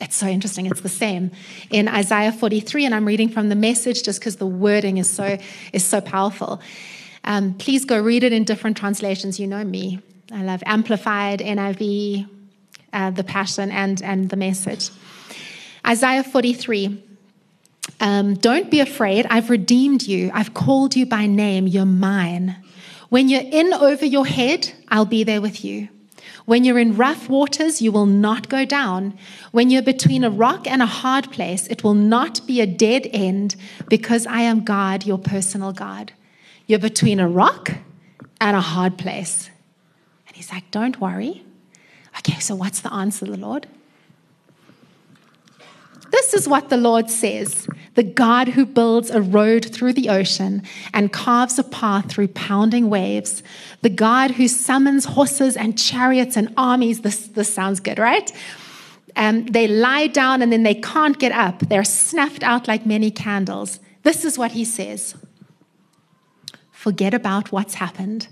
It's 0.01 0.15
so 0.15 0.27
interesting. 0.27 0.65
It's 0.65 0.81
the 0.81 0.89
same 0.89 1.31
in 1.69 1.89
Isaiah 1.89 2.31
43, 2.31 2.85
and 2.85 2.95
I'm 2.95 3.05
reading 3.05 3.27
from 3.27 3.49
the 3.49 3.55
message 3.55 4.03
just 4.03 4.19
because 4.19 4.37
the 4.37 4.47
wording 4.47 4.97
is 4.97 5.09
so 5.09 5.37
is 5.73 5.83
so 5.83 5.99
powerful. 5.99 6.61
Um, 7.25 7.53
please 7.55 7.83
go 7.83 7.99
read 7.99 8.23
it 8.23 8.31
in 8.31 8.45
different 8.45 8.77
translations. 8.77 9.39
You 9.39 9.47
know 9.47 9.65
me. 9.65 9.99
I 10.31 10.43
love 10.43 10.61
Amplified, 10.65 11.39
NIV, 11.39 12.27
uh, 12.93 13.09
the 13.11 13.23
Passion, 13.23 13.71
and, 13.71 14.01
and 14.03 14.29
the 14.29 14.35
Message. 14.35 14.89
Isaiah 15.85 16.23
43. 16.23 17.03
Um, 17.99 18.35
Don't 18.35 18.69
be 18.69 18.79
afraid. 18.79 19.25
I've 19.29 19.49
redeemed 19.49 20.03
you. 20.03 20.29
I've 20.33 20.53
called 20.53 20.95
you 20.95 21.05
by 21.05 21.25
name. 21.25 21.67
You're 21.67 21.85
mine. 21.85 22.57
When 23.09 23.27
you're 23.27 23.41
in 23.41 23.73
over 23.73 24.05
your 24.05 24.27
head, 24.27 24.71
I'll 24.89 25.05
be 25.05 25.23
there 25.23 25.41
with 25.41 25.65
you. 25.65 25.89
When 26.45 26.63
you're 26.63 26.79
in 26.79 26.95
rough 26.95 27.27
waters, 27.27 27.81
you 27.81 27.91
will 27.91 28.05
not 28.05 28.49
go 28.49 28.65
down. 28.65 29.17
When 29.51 29.69
you're 29.69 29.81
between 29.81 30.23
a 30.23 30.29
rock 30.29 30.67
and 30.67 30.81
a 30.81 30.87
hard 30.87 31.31
place, 31.31 31.65
it 31.67 31.83
will 31.83 31.95
not 31.95 32.45
be 32.45 32.61
a 32.61 32.67
dead 32.67 33.07
end 33.11 33.55
because 33.87 34.27
I 34.27 34.41
am 34.41 34.63
God, 34.63 35.05
your 35.05 35.17
personal 35.17 35.73
God. 35.73 36.11
You're 36.67 36.79
between 36.79 37.19
a 37.19 37.27
rock 37.27 37.71
and 38.39 38.55
a 38.55 38.61
hard 38.61 38.97
place. 38.97 39.49
He's 40.39 40.53
like, 40.53 40.71
Don't 40.71 41.01
worry. 41.01 41.43
Okay, 42.19 42.39
so 42.39 42.55
what's 42.55 42.79
the 42.79 42.93
answer, 42.93 43.25
the 43.25 43.35
Lord? 43.35 43.67
This 46.11 46.33
is 46.33 46.47
what 46.47 46.69
the 46.69 46.77
Lord 46.77 47.09
says 47.09 47.67
the 47.95 48.03
God 48.03 48.47
who 48.47 48.65
builds 48.65 49.11
a 49.11 49.21
road 49.21 49.65
through 49.65 49.91
the 49.91 50.07
ocean 50.07 50.63
and 50.93 51.11
carves 51.11 51.59
a 51.59 51.63
path 51.65 52.09
through 52.09 52.29
pounding 52.29 52.89
waves, 52.89 53.43
the 53.81 53.89
God 53.89 54.31
who 54.31 54.47
summons 54.47 55.03
horses 55.03 55.57
and 55.57 55.77
chariots 55.77 56.37
and 56.37 56.53
armies. 56.55 57.01
This, 57.01 57.27
this 57.27 57.53
sounds 57.53 57.81
good, 57.81 57.99
right? 57.99 58.31
Um, 59.17 59.45
they 59.47 59.67
lie 59.67 60.07
down 60.07 60.41
and 60.41 60.53
then 60.53 60.63
they 60.63 60.75
can't 60.75 61.19
get 61.19 61.33
up. 61.33 61.59
They're 61.67 61.83
snuffed 61.83 62.43
out 62.43 62.69
like 62.69 62.85
many 62.85 63.11
candles. 63.11 63.81
This 64.03 64.23
is 64.23 64.37
what 64.37 64.53
he 64.53 64.63
says 64.63 65.15
Forget 66.71 67.13
about 67.13 67.51
what's 67.51 67.73
happened. 67.73 68.29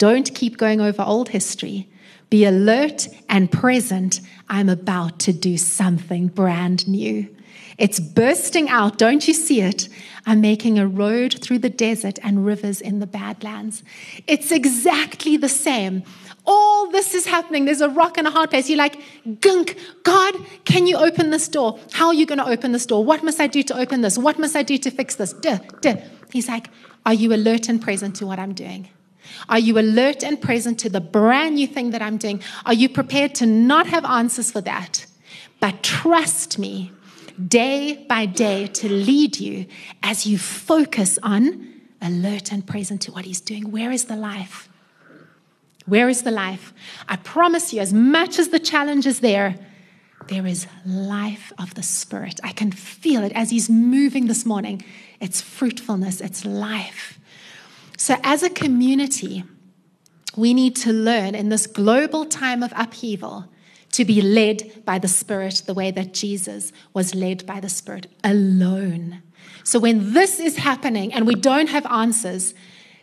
Don't 0.00 0.34
keep 0.34 0.56
going 0.56 0.80
over 0.80 1.02
old 1.02 1.28
history. 1.28 1.86
Be 2.30 2.46
alert 2.46 3.06
and 3.28 3.52
present. 3.52 4.22
I'm 4.48 4.70
about 4.70 5.18
to 5.20 5.32
do 5.34 5.58
something 5.58 6.28
brand 6.28 6.88
new. 6.88 7.28
It's 7.76 8.00
bursting 8.00 8.70
out. 8.70 8.96
Don't 8.96 9.28
you 9.28 9.34
see 9.34 9.60
it? 9.60 9.90
I'm 10.24 10.40
making 10.40 10.78
a 10.78 10.86
road 10.86 11.38
through 11.42 11.58
the 11.58 11.68
desert 11.68 12.18
and 12.22 12.46
rivers 12.46 12.80
in 12.80 13.00
the 13.00 13.06
Badlands. 13.06 13.82
It's 14.26 14.50
exactly 14.50 15.36
the 15.36 15.50
same. 15.50 16.02
All 16.46 16.90
this 16.90 17.12
is 17.12 17.26
happening. 17.26 17.66
There's 17.66 17.82
a 17.82 17.90
rock 17.90 18.16
and 18.16 18.26
a 18.26 18.30
hard 18.30 18.48
place. 18.48 18.70
You're 18.70 18.78
like, 18.78 19.02
gunk, 19.42 19.76
God, 20.02 20.34
can 20.64 20.86
you 20.86 20.96
open 20.96 21.28
this 21.28 21.46
door? 21.46 21.78
How 21.92 22.06
are 22.06 22.14
you 22.14 22.24
going 22.24 22.38
to 22.38 22.48
open 22.48 22.72
this 22.72 22.86
door? 22.86 23.04
What 23.04 23.22
must 23.22 23.38
I 23.38 23.48
do 23.48 23.62
to 23.64 23.78
open 23.78 24.00
this? 24.00 24.16
What 24.16 24.38
must 24.38 24.56
I 24.56 24.62
do 24.62 24.78
to 24.78 24.90
fix 24.90 25.16
this? 25.16 25.34
Duh, 25.34 25.58
duh. 25.82 25.96
He's 26.32 26.48
like, 26.48 26.68
Are 27.04 27.12
you 27.12 27.34
alert 27.34 27.68
and 27.68 27.82
present 27.82 28.16
to 28.16 28.26
what 28.26 28.38
I'm 28.38 28.54
doing? 28.54 28.88
Are 29.48 29.58
you 29.58 29.78
alert 29.78 30.22
and 30.22 30.40
present 30.40 30.78
to 30.80 30.88
the 30.88 31.00
brand 31.00 31.56
new 31.56 31.66
thing 31.66 31.90
that 31.90 32.02
I'm 32.02 32.16
doing? 32.16 32.42
Are 32.66 32.74
you 32.74 32.88
prepared 32.88 33.34
to 33.36 33.46
not 33.46 33.86
have 33.86 34.04
answers 34.04 34.50
for 34.50 34.60
that? 34.62 35.06
But 35.60 35.82
trust 35.82 36.58
me 36.58 36.92
day 37.48 38.04
by 38.08 38.26
day 38.26 38.66
to 38.66 38.88
lead 38.88 39.38
you 39.38 39.66
as 40.02 40.26
you 40.26 40.38
focus 40.38 41.18
on 41.22 41.80
alert 42.02 42.52
and 42.52 42.66
present 42.66 43.02
to 43.02 43.12
what 43.12 43.24
He's 43.24 43.40
doing. 43.40 43.70
Where 43.70 43.92
is 43.92 44.06
the 44.06 44.16
life? 44.16 44.68
Where 45.86 46.08
is 46.08 46.22
the 46.22 46.30
life? 46.30 46.72
I 47.08 47.16
promise 47.16 47.72
you, 47.72 47.80
as 47.80 47.92
much 47.92 48.38
as 48.38 48.48
the 48.48 48.58
challenge 48.58 49.06
is 49.06 49.20
there, 49.20 49.58
there 50.28 50.46
is 50.46 50.66
life 50.86 51.52
of 51.58 51.74
the 51.74 51.82
Spirit. 51.82 52.40
I 52.44 52.52
can 52.52 52.70
feel 52.70 53.22
it 53.22 53.32
as 53.32 53.50
He's 53.50 53.68
moving 53.68 54.26
this 54.26 54.46
morning. 54.46 54.82
It's 55.20 55.40
fruitfulness, 55.40 56.20
it's 56.20 56.44
life. 56.44 57.18
So, 58.00 58.16
as 58.22 58.42
a 58.42 58.48
community, 58.48 59.44
we 60.34 60.54
need 60.54 60.74
to 60.76 60.90
learn 60.90 61.34
in 61.34 61.50
this 61.50 61.66
global 61.66 62.24
time 62.24 62.62
of 62.62 62.72
upheaval 62.74 63.52
to 63.92 64.06
be 64.06 64.22
led 64.22 64.86
by 64.86 64.98
the 64.98 65.06
Spirit 65.06 65.64
the 65.66 65.74
way 65.74 65.90
that 65.90 66.14
Jesus 66.14 66.72
was 66.94 67.14
led 67.14 67.44
by 67.44 67.60
the 67.60 67.68
Spirit 67.68 68.06
alone. 68.24 69.22
So, 69.64 69.78
when 69.78 70.14
this 70.14 70.40
is 70.40 70.56
happening 70.56 71.12
and 71.12 71.26
we 71.26 71.34
don't 71.34 71.68
have 71.68 71.84
answers, 71.84 72.54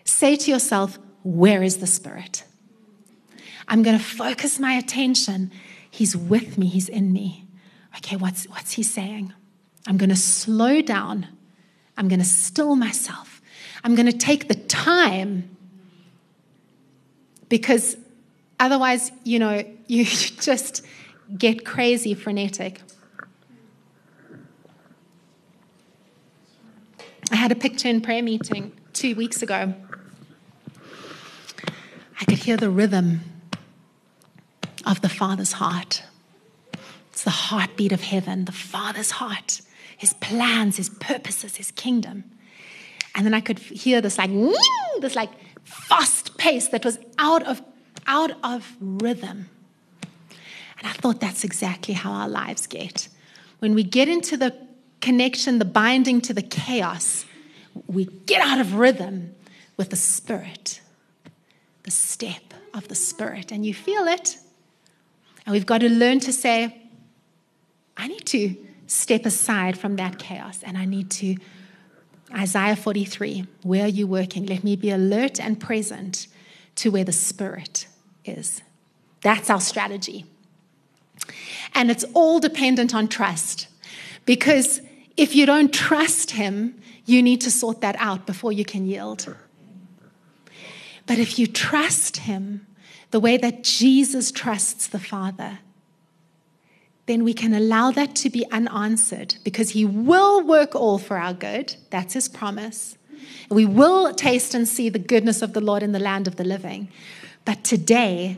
say 0.03 0.35
to 0.35 0.49
yourself, 0.49 0.97
Where 1.21 1.61
is 1.61 1.77
the 1.77 1.85
Spirit? 1.85 2.43
I'm 3.67 3.83
going 3.83 3.99
to 3.99 4.03
focus 4.03 4.59
my 4.59 4.73
attention. 4.73 5.51
He's 5.91 6.17
with 6.17 6.57
me, 6.57 6.65
He's 6.65 6.89
in 6.89 7.13
me. 7.13 7.45
Okay, 7.97 8.15
what's, 8.15 8.45
what's 8.45 8.71
He 8.71 8.81
saying? 8.81 9.31
I'm 9.85 9.97
going 9.97 10.09
to 10.09 10.15
slow 10.15 10.81
down, 10.81 11.27
I'm 11.95 12.07
going 12.07 12.19
to 12.19 12.25
still 12.25 12.75
myself. 12.75 13.36
I'm 13.87 13.95
going 13.95 14.11
to 14.11 14.17
take 14.17 14.49
the 14.49 14.55
time 14.55 15.55
because 17.47 17.95
otherwise, 18.59 19.13
you 19.23 19.39
know, 19.39 19.63
you 19.87 20.03
just 20.03 20.85
get 21.37 21.63
crazy 21.63 22.13
frenetic. 22.13 22.81
I 27.31 27.37
had 27.37 27.53
a 27.53 27.55
picture 27.55 27.87
in 27.87 28.01
prayer 28.01 28.21
meeting 28.21 28.73
two 28.91 29.15
weeks 29.15 29.41
ago. 29.41 29.73
I 32.19 32.25
could 32.25 32.39
hear 32.39 32.57
the 32.57 32.69
rhythm 32.69 33.21
of 34.85 34.99
the 34.99 35.07
Father's 35.07 35.53
heart. 35.53 36.03
It's 37.13 37.23
the 37.23 37.29
heartbeat 37.29 37.93
of 37.93 38.01
heaven, 38.01 38.43
the 38.43 38.51
Father's 38.51 39.11
heart, 39.11 39.61
His 39.95 40.11
plans, 40.11 40.75
His 40.75 40.89
purposes, 40.89 41.55
His 41.55 41.71
kingdom. 41.71 42.25
And 43.15 43.25
then 43.25 43.33
I 43.33 43.41
could 43.41 43.59
hear 43.59 44.01
this 44.01 44.17
like, 44.17 44.31
this 44.99 45.15
like 45.15 45.31
fast 45.63 46.37
pace 46.37 46.67
that 46.69 46.85
was 46.85 46.99
out 47.17 47.45
of, 47.45 47.61
out 48.05 48.31
of 48.43 48.75
rhythm. 48.79 49.49
And 50.79 50.87
I 50.87 50.91
thought 50.91 51.19
that's 51.19 51.43
exactly 51.43 51.93
how 51.93 52.11
our 52.11 52.29
lives 52.29 52.67
get. 52.67 53.09
When 53.59 53.73
we 53.73 53.83
get 53.83 54.07
into 54.07 54.37
the 54.37 54.55
connection, 55.01 55.59
the 55.59 55.65
binding 55.65 56.21
to 56.21 56.33
the 56.33 56.41
chaos, 56.41 57.25
we 57.87 58.05
get 58.25 58.41
out 58.41 58.59
of 58.59 58.75
rhythm 58.75 59.35
with 59.77 59.89
the 59.89 59.95
Spirit, 59.95 60.81
the 61.83 61.91
step 61.91 62.53
of 62.73 62.87
the 62.87 62.95
Spirit. 62.95 63.51
And 63.51 63.65
you 63.65 63.73
feel 63.73 64.07
it. 64.07 64.37
And 65.45 65.53
we've 65.53 65.65
got 65.65 65.79
to 65.79 65.89
learn 65.89 66.19
to 66.21 66.33
say, 66.33 66.81
I 67.95 68.07
need 68.07 68.25
to 68.27 68.55
step 68.85 69.25
aside 69.25 69.77
from 69.77 69.95
that 69.97 70.17
chaos 70.17 70.63
and 70.63 70.77
I 70.77 70.85
need 70.85 71.11
to 71.11 71.35
Isaiah 72.33 72.75
43, 72.75 73.45
where 73.63 73.85
are 73.85 73.89
you 73.89 74.05
working? 74.05 74.45
Let 74.45 74.63
me 74.63 74.75
be 74.75 74.89
alert 74.89 75.39
and 75.39 75.59
present 75.59 76.27
to 76.75 76.91
where 76.91 77.03
the 77.03 77.11
Spirit 77.11 77.87
is. 78.25 78.61
That's 79.21 79.49
our 79.49 79.61
strategy. 79.61 80.25
And 81.73 81.89
it's 81.89 82.03
all 82.13 82.39
dependent 82.39 82.93
on 82.93 83.07
trust. 83.07 83.67
Because 84.25 84.81
if 85.15 85.35
you 85.35 85.45
don't 85.45 85.73
trust 85.73 86.31
Him, 86.31 86.79
you 87.05 87.23
need 87.23 87.41
to 87.41 87.51
sort 87.51 87.81
that 87.81 87.95
out 87.97 88.27
before 88.27 88.51
you 88.51 88.65
can 88.65 88.85
yield. 88.85 89.33
But 91.05 91.19
if 91.19 91.39
you 91.39 91.47
trust 91.47 92.17
Him 92.17 92.67
the 93.11 93.19
way 93.19 93.37
that 93.37 93.63
Jesus 93.63 94.31
trusts 94.31 94.87
the 94.87 94.99
Father, 94.99 95.59
then 97.07 97.23
we 97.23 97.33
can 97.33 97.53
allow 97.53 97.91
that 97.91 98.15
to 98.17 98.29
be 98.29 98.45
unanswered 98.51 99.35
because 99.43 99.71
He 99.71 99.85
will 99.85 100.41
work 100.45 100.75
all 100.75 100.97
for 100.97 101.17
our 101.17 101.33
good. 101.33 101.75
That's 101.89 102.13
His 102.13 102.29
promise. 102.29 102.97
We 103.49 103.65
will 103.65 104.13
taste 104.13 104.53
and 104.53 104.67
see 104.67 104.89
the 104.89 104.99
goodness 104.99 105.41
of 105.41 105.53
the 105.53 105.61
Lord 105.61 105.83
in 105.83 105.93
the 105.93 105.99
land 105.99 106.27
of 106.27 106.35
the 106.35 106.43
living. 106.43 106.89
But 107.45 107.63
today 107.63 108.37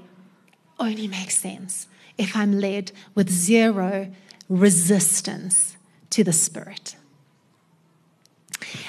only 0.79 1.07
makes 1.07 1.37
sense 1.37 1.87
if 2.17 2.35
I'm 2.35 2.59
led 2.59 2.91
with 3.15 3.29
zero 3.29 4.11
resistance 4.47 5.75
to 6.11 6.23
the 6.23 6.33
Spirit. 6.33 6.95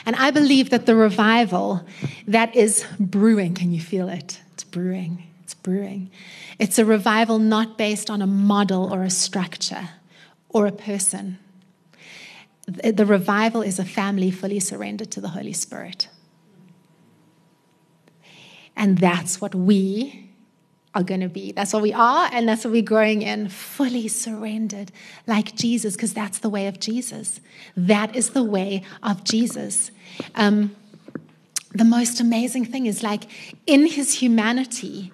And 0.05 0.17
I 0.17 0.31
believe 0.31 0.71
that 0.71 0.87
the 0.87 0.97
revival 0.97 1.87
that 2.27 2.55
is 2.55 2.85
brewing, 2.99 3.55
can 3.55 3.73
you 3.73 3.81
feel 3.81 4.09
it? 4.09 4.41
It's 4.53 4.65
brewing. 4.65 5.30
Brewing. 5.63 6.11
It's 6.59 6.79
a 6.79 6.85
revival 6.85 7.39
not 7.39 7.77
based 7.77 8.11
on 8.11 8.23
a 8.23 8.27
model 8.27 8.93
or 8.93 9.03
a 9.03 9.11
structure 9.11 9.91
or 10.49 10.67
a 10.67 10.73
person. 10.73 11.39
The 12.67 13.07
revival 13.07 13.63
is 13.63 13.79
a 13.79 13.85
family 13.85 14.31
fully 14.31 14.61
surrendered 14.61 15.11
to 15.13 15.21
the 15.21 15.29
Holy 15.29 15.53
Spirit. 15.53 16.09
And 18.77 18.99
that's 18.99 19.41
what 19.41 19.55
we 19.55 20.31
are 20.95 21.03
going 21.03 21.21
to 21.21 21.29
be. 21.29 21.53
That's 21.53 21.73
what 21.73 21.83
we 21.83 21.93
are, 21.93 22.29
and 22.33 22.49
that's 22.49 22.65
what 22.65 22.73
we're 22.73 22.83
growing 22.83 23.23
in, 23.23 23.49
fully 23.49 24.09
surrendered, 24.09 24.91
like 25.27 25.55
Jesus, 25.55 25.95
because 25.95 26.13
that's 26.13 26.41
the 26.41 26.49
way 26.49 26.67
of 26.67 26.81
Jesus. 26.81 27.41
That 27.77 28.17
is 28.17 28.31
the 28.31 28.43
way 28.43 28.83
of 29.03 29.23
Jesus. 29.23 29.91
Um, 30.35 30.75
the 31.73 31.85
most 31.85 32.21
amazing 32.21 32.65
thing 32.65 32.87
is 32.87 33.03
like 33.03 33.25
in 33.67 33.87
his 33.87 34.15
humanity, 34.15 35.13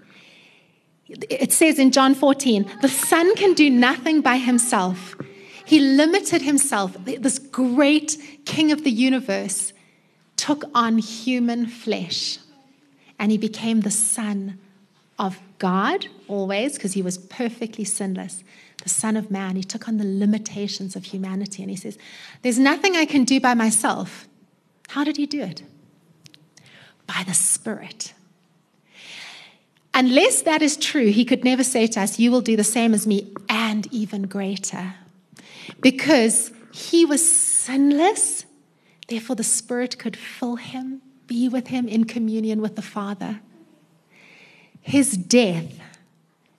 it 1.09 1.53
says 1.53 1.79
in 1.79 1.93
John 1.93 2.15
14, 2.15 2.71
the 2.83 2.89
Son 2.89 3.35
can 3.37 3.55
do 3.55 3.71
nothing 3.71 4.21
by 4.21 4.39
himself. 4.39 5.17
He 5.65 5.79
limited 5.81 6.43
himself. 6.43 6.97
This 7.05 7.39
great 7.39 8.17
King 8.45 8.73
of 8.73 8.85
the 8.85 8.91
universe 8.91 9.73
took 10.37 10.65
on 10.75 10.99
human 10.99 11.67
flesh 11.67 12.39
and 13.19 13.33
he 13.33 13.39
became 13.39 13.81
the 13.81 13.91
Son 13.91 14.59
of 15.19 15.39
God 15.59 16.07
always, 16.29 16.75
because 16.75 16.93
he 16.93 17.03
was 17.03 17.19
perfectly 17.19 17.85
sinless, 17.85 18.45
the 18.83 18.89
Son 18.89 19.17
of 19.17 19.31
Man. 19.31 19.57
He 19.57 19.63
took 19.63 19.89
on 19.89 19.97
the 19.97 20.05
limitations 20.05 20.95
of 20.95 21.05
humanity 21.05 21.63
and 21.63 21.71
he 21.71 21.77
says, 21.77 21.97
There's 22.43 22.59
nothing 22.59 22.95
I 22.97 23.07
can 23.07 23.25
do 23.25 23.41
by 23.41 23.55
myself. 23.55 24.29
How 24.89 25.05
did 25.05 25.17
he 25.17 25.27
do 25.27 25.41
it? 25.43 25.63
By 27.07 27.25
the 27.27 27.35
Spirit. 27.35 28.13
Unless 29.97 30.43
that 30.43 30.61
is 30.61 30.77
true, 30.77 31.07
he 31.07 31.25
could 31.25 31.43
never 31.43 31.65
say 31.65 31.87
to 31.87 32.01
us, 32.01 32.19
You 32.19 32.31
will 32.31 32.43
do 32.43 32.55
the 32.55 32.63
same 32.65 32.93
as 32.93 33.07
me 33.07 33.33
and 33.49 33.91
even 33.91 34.25
greater. 34.25 34.95
Because 35.81 36.53
he 36.71 37.07
was 37.07 37.29
sinless, 37.29 38.45
therefore 39.09 39.37
the 39.37 39.43
Spirit 39.43 39.99
could 39.99 40.15
fill 40.17 40.57
him, 40.57 41.01
be 41.27 41.49
with 41.49 41.69
him 41.69 41.89
in 41.89 42.05
communion 42.05 42.61
with 42.61 42.77
the 42.77 42.83
Father 42.83 43.41
his 44.87 45.17
death, 45.17 45.81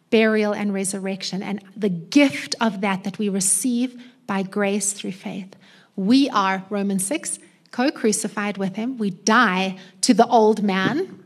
burial, 0.10 0.54
and 0.54 0.74
resurrection, 0.74 1.42
and 1.42 1.64
the 1.78 1.88
gift 1.88 2.56
of 2.60 2.82
that 2.82 3.06
that 3.06 3.18
we 3.18 3.30
receive 3.30 4.04
by 4.28 4.44
grace 4.44 4.92
through 4.92 5.14
faith. 5.14 5.56
We 5.96 6.30
are, 6.32 6.66
Romans 6.70 7.06
6, 7.08 7.40
co 7.72 7.90
crucified 7.90 8.58
with 8.58 8.76
him. 8.76 8.98
We 8.98 9.12
die 9.12 9.78
to 10.02 10.14
the 10.14 10.28
old 10.28 10.62
man. 10.62 11.24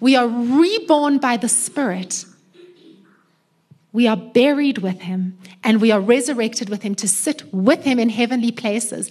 We 0.00 0.16
are 0.16 0.26
reborn 0.26 1.18
by 1.18 1.36
the 1.36 1.48
Spirit. 1.48 2.24
We 3.92 4.06
are 4.06 4.16
buried 4.16 4.78
with 4.78 5.00
him 5.02 5.38
and 5.64 5.80
we 5.80 5.90
are 5.90 6.00
resurrected 6.00 6.68
with 6.68 6.82
him 6.82 6.94
to 6.96 7.08
sit 7.08 7.52
with 7.52 7.84
him 7.84 7.98
in 7.98 8.08
heavenly 8.08 8.52
places. 8.52 9.10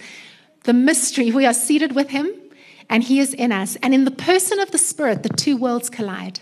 The 0.64 0.72
mystery, 0.72 1.30
we 1.30 1.46
are 1.46 1.52
seated 1.52 1.94
with 1.94 2.10
him 2.10 2.32
and 2.88 3.04
he 3.04 3.20
is 3.20 3.34
in 3.34 3.52
us. 3.52 3.76
And 3.82 3.94
in 3.94 4.04
the 4.04 4.10
person 4.10 4.58
of 4.58 4.70
the 4.70 4.78
Spirit, 4.78 5.22
the 5.22 5.28
two 5.28 5.56
worlds 5.56 5.90
collide. 5.90 6.40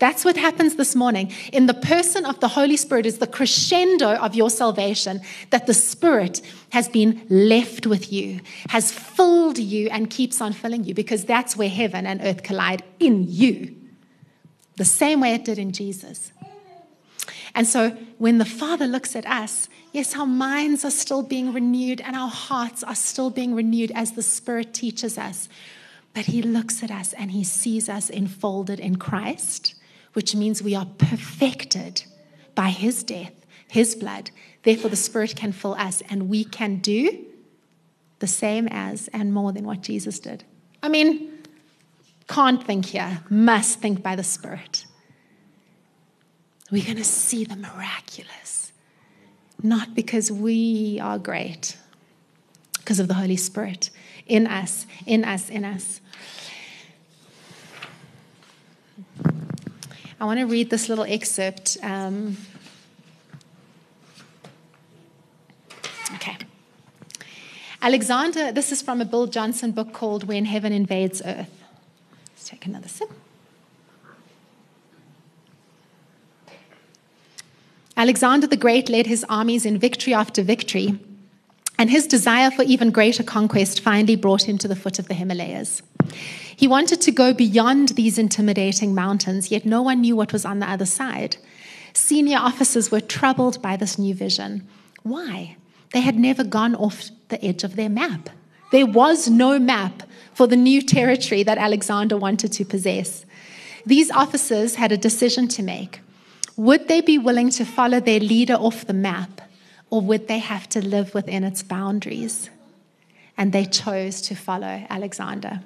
That's 0.00 0.24
what 0.24 0.38
happens 0.38 0.76
this 0.76 0.96
morning. 0.96 1.30
In 1.52 1.66
the 1.66 1.74
person 1.74 2.24
of 2.24 2.40
the 2.40 2.48
Holy 2.48 2.78
Spirit 2.78 3.04
is 3.04 3.18
the 3.18 3.26
crescendo 3.26 4.14
of 4.14 4.34
your 4.34 4.48
salvation, 4.48 5.20
that 5.50 5.66
the 5.66 5.74
Spirit 5.74 6.40
has 6.70 6.88
been 6.88 7.20
left 7.28 7.86
with 7.86 8.10
you, 8.10 8.40
has 8.70 8.90
filled 8.90 9.58
you, 9.58 9.90
and 9.90 10.08
keeps 10.08 10.40
on 10.40 10.54
filling 10.54 10.84
you, 10.84 10.94
because 10.94 11.26
that's 11.26 11.54
where 11.54 11.68
heaven 11.68 12.06
and 12.06 12.22
earth 12.22 12.42
collide 12.42 12.82
in 12.98 13.26
you, 13.28 13.76
the 14.76 14.86
same 14.86 15.20
way 15.20 15.34
it 15.34 15.44
did 15.44 15.58
in 15.58 15.70
Jesus. 15.70 16.32
And 17.54 17.66
so 17.66 17.90
when 18.16 18.38
the 18.38 18.46
Father 18.46 18.86
looks 18.86 19.14
at 19.14 19.26
us, 19.26 19.68
yes, 19.92 20.16
our 20.16 20.26
minds 20.26 20.82
are 20.82 20.90
still 20.90 21.22
being 21.22 21.52
renewed 21.52 22.00
and 22.00 22.16
our 22.16 22.30
hearts 22.30 22.82
are 22.82 22.94
still 22.94 23.28
being 23.28 23.54
renewed 23.54 23.92
as 23.94 24.12
the 24.12 24.22
Spirit 24.22 24.72
teaches 24.72 25.18
us. 25.18 25.50
But 26.14 26.24
He 26.26 26.40
looks 26.40 26.82
at 26.82 26.90
us 26.90 27.12
and 27.12 27.32
He 27.32 27.44
sees 27.44 27.90
us 27.90 28.08
enfolded 28.08 28.80
in 28.80 28.96
Christ 28.96 29.74
which 30.12 30.34
means 30.34 30.62
we 30.62 30.74
are 30.74 30.86
perfected 30.98 32.04
by 32.54 32.70
his 32.70 33.02
death, 33.04 33.32
his 33.68 33.94
blood. 33.94 34.30
Therefore, 34.62 34.90
the 34.90 34.96
Spirit 34.96 35.36
can 35.36 35.52
fill 35.52 35.74
us, 35.74 36.02
and 36.10 36.28
we 36.28 36.44
can 36.44 36.76
do 36.76 37.26
the 38.18 38.26
same 38.26 38.68
as 38.70 39.08
and 39.08 39.32
more 39.32 39.52
than 39.52 39.64
what 39.64 39.80
Jesus 39.80 40.18
did. 40.18 40.44
I 40.82 40.88
mean, 40.88 41.30
can't 42.28 42.64
think 42.64 42.86
here, 42.86 43.20
must 43.28 43.80
think 43.80 44.02
by 44.02 44.16
the 44.16 44.24
Spirit. 44.24 44.86
We're 46.70 46.84
going 46.84 46.96
to 46.98 47.04
see 47.04 47.44
the 47.44 47.56
miraculous, 47.56 48.72
not 49.62 49.94
because 49.94 50.30
we 50.30 51.00
are 51.02 51.18
great, 51.18 51.76
because 52.78 53.00
of 53.00 53.08
the 53.08 53.14
Holy 53.14 53.36
Spirit 53.36 53.90
in 54.26 54.46
us, 54.46 54.86
in 55.06 55.24
us, 55.24 55.50
in 55.50 55.64
us. 55.64 56.00
I 60.20 60.26
want 60.26 60.38
to 60.38 60.44
read 60.44 60.68
this 60.68 60.90
little 60.90 61.04
excerpt. 61.04 61.78
Um, 61.82 62.36
okay. 66.16 66.36
Alexander, 67.80 68.52
this 68.52 68.70
is 68.70 68.82
from 68.82 69.00
a 69.00 69.06
Bill 69.06 69.26
Johnson 69.26 69.72
book 69.72 69.94
called 69.94 70.24
When 70.24 70.44
Heaven 70.44 70.74
Invades 70.74 71.22
Earth. 71.24 71.48
Let's 72.28 72.46
take 72.50 72.66
another 72.66 72.88
sip. 72.88 73.10
Alexander 77.96 78.46
the 78.46 78.58
Great 78.58 78.90
led 78.90 79.06
his 79.06 79.24
armies 79.30 79.64
in 79.64 79.78
victory 79.78 80.12
after 80.12 80.42
victory, 80.42 80.98
and 81.80 81.88
his 81.88 82.06
desire 82.06 82.50
for 82.50 82.62
even 82.64 82.90
greater 82.90 83.22
conquest 83.22 83.80
finally 83.80 84.14
brought 84.14 84.46
him 84.46 84.58
to 84.58 84.68
the 84.68 84.76
foot 84.76 84.98
of 84.98 85.08
the 85.08 85.14
Himalayas. 85.14 85.82
He 86.54 86.68
wanted 86.68 87.00
to 87.00 87.10
go 87.10 87.32
beyond 87.32 87.88
these 87.90 88.18
intimidating 88.18 88.94
mountains, 88.94 89.50
yet 89.50 89.64
no 89.64 89.80
one 89.80 90.02
knew 90.02 90.14
what 90.14 90.30
was 90.30 90.44
on 90.44 90.58
the 90.58 90.68
other 90.68 90.84
side. 90.84 91.38
Senior 91.94 92.36
officers 92.36 92.90
were 92.90 93.00
troubled 93.00 93.62
by 93.62 93.78
this 93.78 93.98
new 93.98 94.12
vision. 94.14 94.68
Why? 95.04 95.56
They 95.94 96.02
had 96.02 96.18
never 96.18 96.44
gone 96.44 96.74
off 96.74 97.08
the 97.28 97.42
edge 97.42 97.64
of 97.64 97.76
their 97.76 97.88
map. 97.88 98.28
There 98.72 98.84
was 98.84 99.30
no 99.30 99.58
map 99.58 100.02
for 100.34 100.46
the 100.46 100.56
new 100.56 100.82
territory 100.82 101.42
that 101.44 101.56
Alexander 101.56 102.18
wanted 102.18 102.52
to 102.52 102.64
possess. 102.66 103.24
These 103.86 104.10
officers 104.10 104.74
had 104.74 104.92
a 104.92 104.98
decision 104.98 105.48
to 105.48 105.62
make. 105.62 106.00
Would 106.58 106.88
they 106.88 107.00
be 107.00 107.16
willing 107.16 107.48
to 107.52 107.64
follow 107.64 108.00
their 108.00 108.20
leader 108.20 108.56
off 108.56 108.84
the 108.84 108.92
map, 108.92 109.40
or 109.90 110.00
would 110.00 110.28
they 110.28 110.38
have 110.38 110.68
to 110.70 110.80
live 110.80 111.14
within 111.14 111.44
its 111.44 111.62
boundaries? 111.62 112.48
And 113.36 113.52
they 113.52 113.64
chose 113.64 114.20
to 114.22 114.34
follow 114.34 114.86
Alexander. 114.88 115.60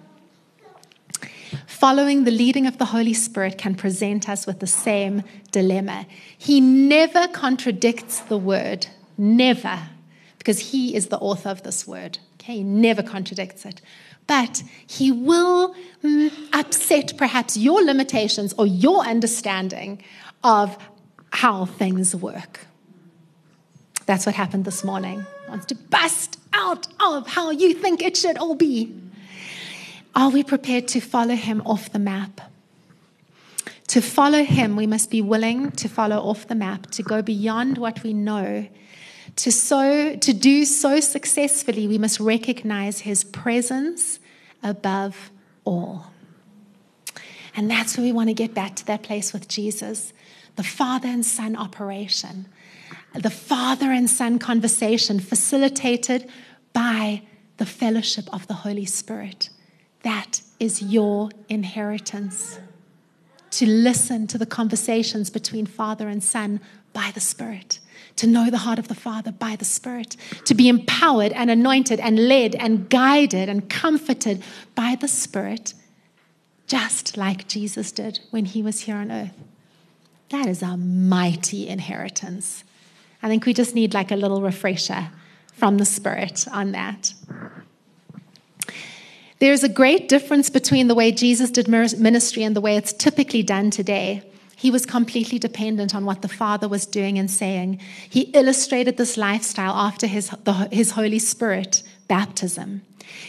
Following 1.66 2.24
the 2.24 2.30
leading 2.30 2.66
of 2.66 2.78
the 2.78 2.86
Holy 2.86 3.14
Spirit 3.14 3.58
can 3.58 3.74
present 3.74 4.28
us 4.28 4.46
with 4.46 4.60
the 4.60 4.66
same 4.66 5.22
dilemma. 5.52 6.06
He 6.36 6.60
never 6.60 7.28
contradicts 7.28 8.20
the 8.20 8.38
word, 8.38 8.86
never, 9.16 9.78
because 10.38 10.70
he 10.70 10.94
is 10.94 11.08
the 11.08 11.18
author 11.18 11.50
of 11.50 11.62
this 11.62 11.86
word. 11.86 12.18
Okay, 12.34 12.56
he 12.56 12.62
never 12.62 13.02
contradicts 13.02 13.64
it. 13.64 13.80
But 14.26 14.62
he 14.86 15.12
will 15.12 15.74
upset 16.52 17.12
perhaps 17.16 17.56
your 17.56 17.84
limitations 17.84 18.54
or 18.56 18.66
your 18.66 19.04
understanding 19.04 20.02
of 20.42 20.76
how 21.30 21.66
things 21.66 22.16
work. 22.16 22.60
That's 24.06 24.26
what 24.26 24.34
happened 24.34 24.64
this 24.64 24.84
morning. 24.84 25.24
Wants 25.48 25.66
to 25.66 25.74
bust 25.74 26.38
out 26.52 26.86
of 27.00 27.26
how 27.26 27.50
you 27.50 27.74
think 27.74 28.02
it 28.02 28.16
should 28.16 28.38
all 28.38 28.54
be. 28.54 28.94
Are 30.14 30.30
we 30.30 30.44
prepared 30.44 30.88
to 30.88 31.00
follow 31.00 31.34
him 31.34 31.62
off 31.66 31.90
the 31.90 31.98
map? 31.98 32.40
To 33.88 34.00
follow 34.00 34.44
him, 34.44 34.76
we 34.76 34.86
must 34.86 35.10
be 35.10 35.20
willing 35.20 35.70
to 35.72 35.88
follow 35.88 36.16
off 36.16 36.48
the 36.48 36.54
map, 36.54 36.90
to 36.92 37.02
go 37.02 37.22
beyond 37.22 37.78
what 37.78 38.02
we 38.02 38.12
know. 38.12 38.66
To, 39.36 39.52
so, 39.52 40.16
to 40.16 40.32
do 40.32 40.64
so 40.64 41.00
successfully, 41.00 41.88
we 41.88 41.98
must 41.98 42.20
recognize 42.20 43.00
his 43.00 43.24
presence 43.24 44.20
above 44.62 45.30
all. 45.64 46.06
And 47.56 47.70
that's 47.70 47.96
where 47.96 48.04
we 48.04 48.12
want 48.12 48.30
to 48.30 48.34
get 48.34 48.54
back 48.54 48.76
to 48.76 48.86
that 48.86 49.02
place 49.02 49.32
with 49.32 49.48
Jesus 49.48 50.12
the 50.56 50.62
Father 50.62 51.08
and 51.08 51.26
Son 51.26 51.56
operation, 51.56 52.46
the 53.14 53.30
Father 53.30 53.92
and 53.92 54.10
Son 54.10 54.38
conversation 54.38 55.20
facilitated 55.20 56.28
by 56.72 57.22
the 57.56 57.66
fellowship 57.66 58.32
of 58.32 58.46
the 58.46 58.54
Holy 58.54 58.84
Spirit. 58.84 59.50
That 60.02 60.42
is 60.58 60.82
your 60.82 61.30
inheritance 61.48 62.58
to 63.52 63.66
listen 63.66 64.26
to 64.26 64.36
the 64.36 64.46
conversations 64.46 65.30
between 65.30 65.64
Father 65.64 66.08
and 66.08 66.22
Son 66.22 66.60
by 66.92 67.12
the 67.14 67.20
Spirit, 67.20 67.78
to 68.16 68.26
know 68.26 68.50
the 68.50 68.58
heart 68.58 68.78
of 68.78 68.88
the 68.88 68.94
Father 68.94 69.30
by 69.30 69.54
the 69.56 69.64
Spirit, 69.64 70.16
to 70.44 70.54
be 70.54 70.68
empowered 70.68 71.32
and 71.32 71.50
anointed 71.50 72.00
and 72.00 72.28
led 72.28 72.56
and 72.56 72.90
guided 72.90 73.48
and 73.48 73.70
comforted 73.70 74.42
by 74.74 74.96
the 75.00 75.08
Spirit, 75.08 75.74
just 76.66 77.16
like 77.16 77.46
Jesus 77.46 77.92
did 77.92 78.20
when 78.30 78.44
he 78.44 78.60
was 78.62 78.80
here 78.80 78.96
on 78.96 79.12
earth. 79.12 79.34
That 80.30 80.46
is 80.46 80.62
a 80.62 80.76
mighty 80.76 81.68
inheritance. 81.68 82.64
I 83.24 83.28
think 83.28 83.46
we 83.46 83.54
just 83.54 83.74
need 83.74 83.94
like 83.94 84.10
a 84.10 84.16
little 84.16 84.42
refresher 84.42 85.08
from 85.54 85.78
the 85.78 85.86
Spirit 85.86 86.46
on 86.52 86.72
that. 86.72 87.14
There's 89.38 89.64
a 89.64 89.68
great 89.68 90.10
difference 90.10 90.50
between 90.50 90.88
the 90.88 90.94
way 90.94 91.10
Jesus 91.10 91.50
did 91.50 91.66
ministry 91.66 92.42
and 92.42 92.54
the 92.54 92.60
way 92.60 92.76
it's 92.76 92.92
typically 92.92 93.42
done 93.42 93.70
today. 93.70 94.22
He 94.56 94.70
was 94.70 94.84
completely 94.84 95.38
dependent 95.38 95.94
on 95.94 96.04
what 96.04 96.20
the 96.20 96.28
Father 96.28 96.68
was 96.68 96.84
doing 96.84 97.18
and 97.18 97.30
saying. 97.30 97.80
He 98.10 98.30
illustrated 98.34 98.98
this 98.98 99.16
lifestyle 99.16 99.72
after 99.72 100.06
his, 100.06 100.28
the, 100.44 100.68
his 100.70 100.90
Holy 100.90 101.18
Spirit 101.18 101.82
baptism. 102.08 102.82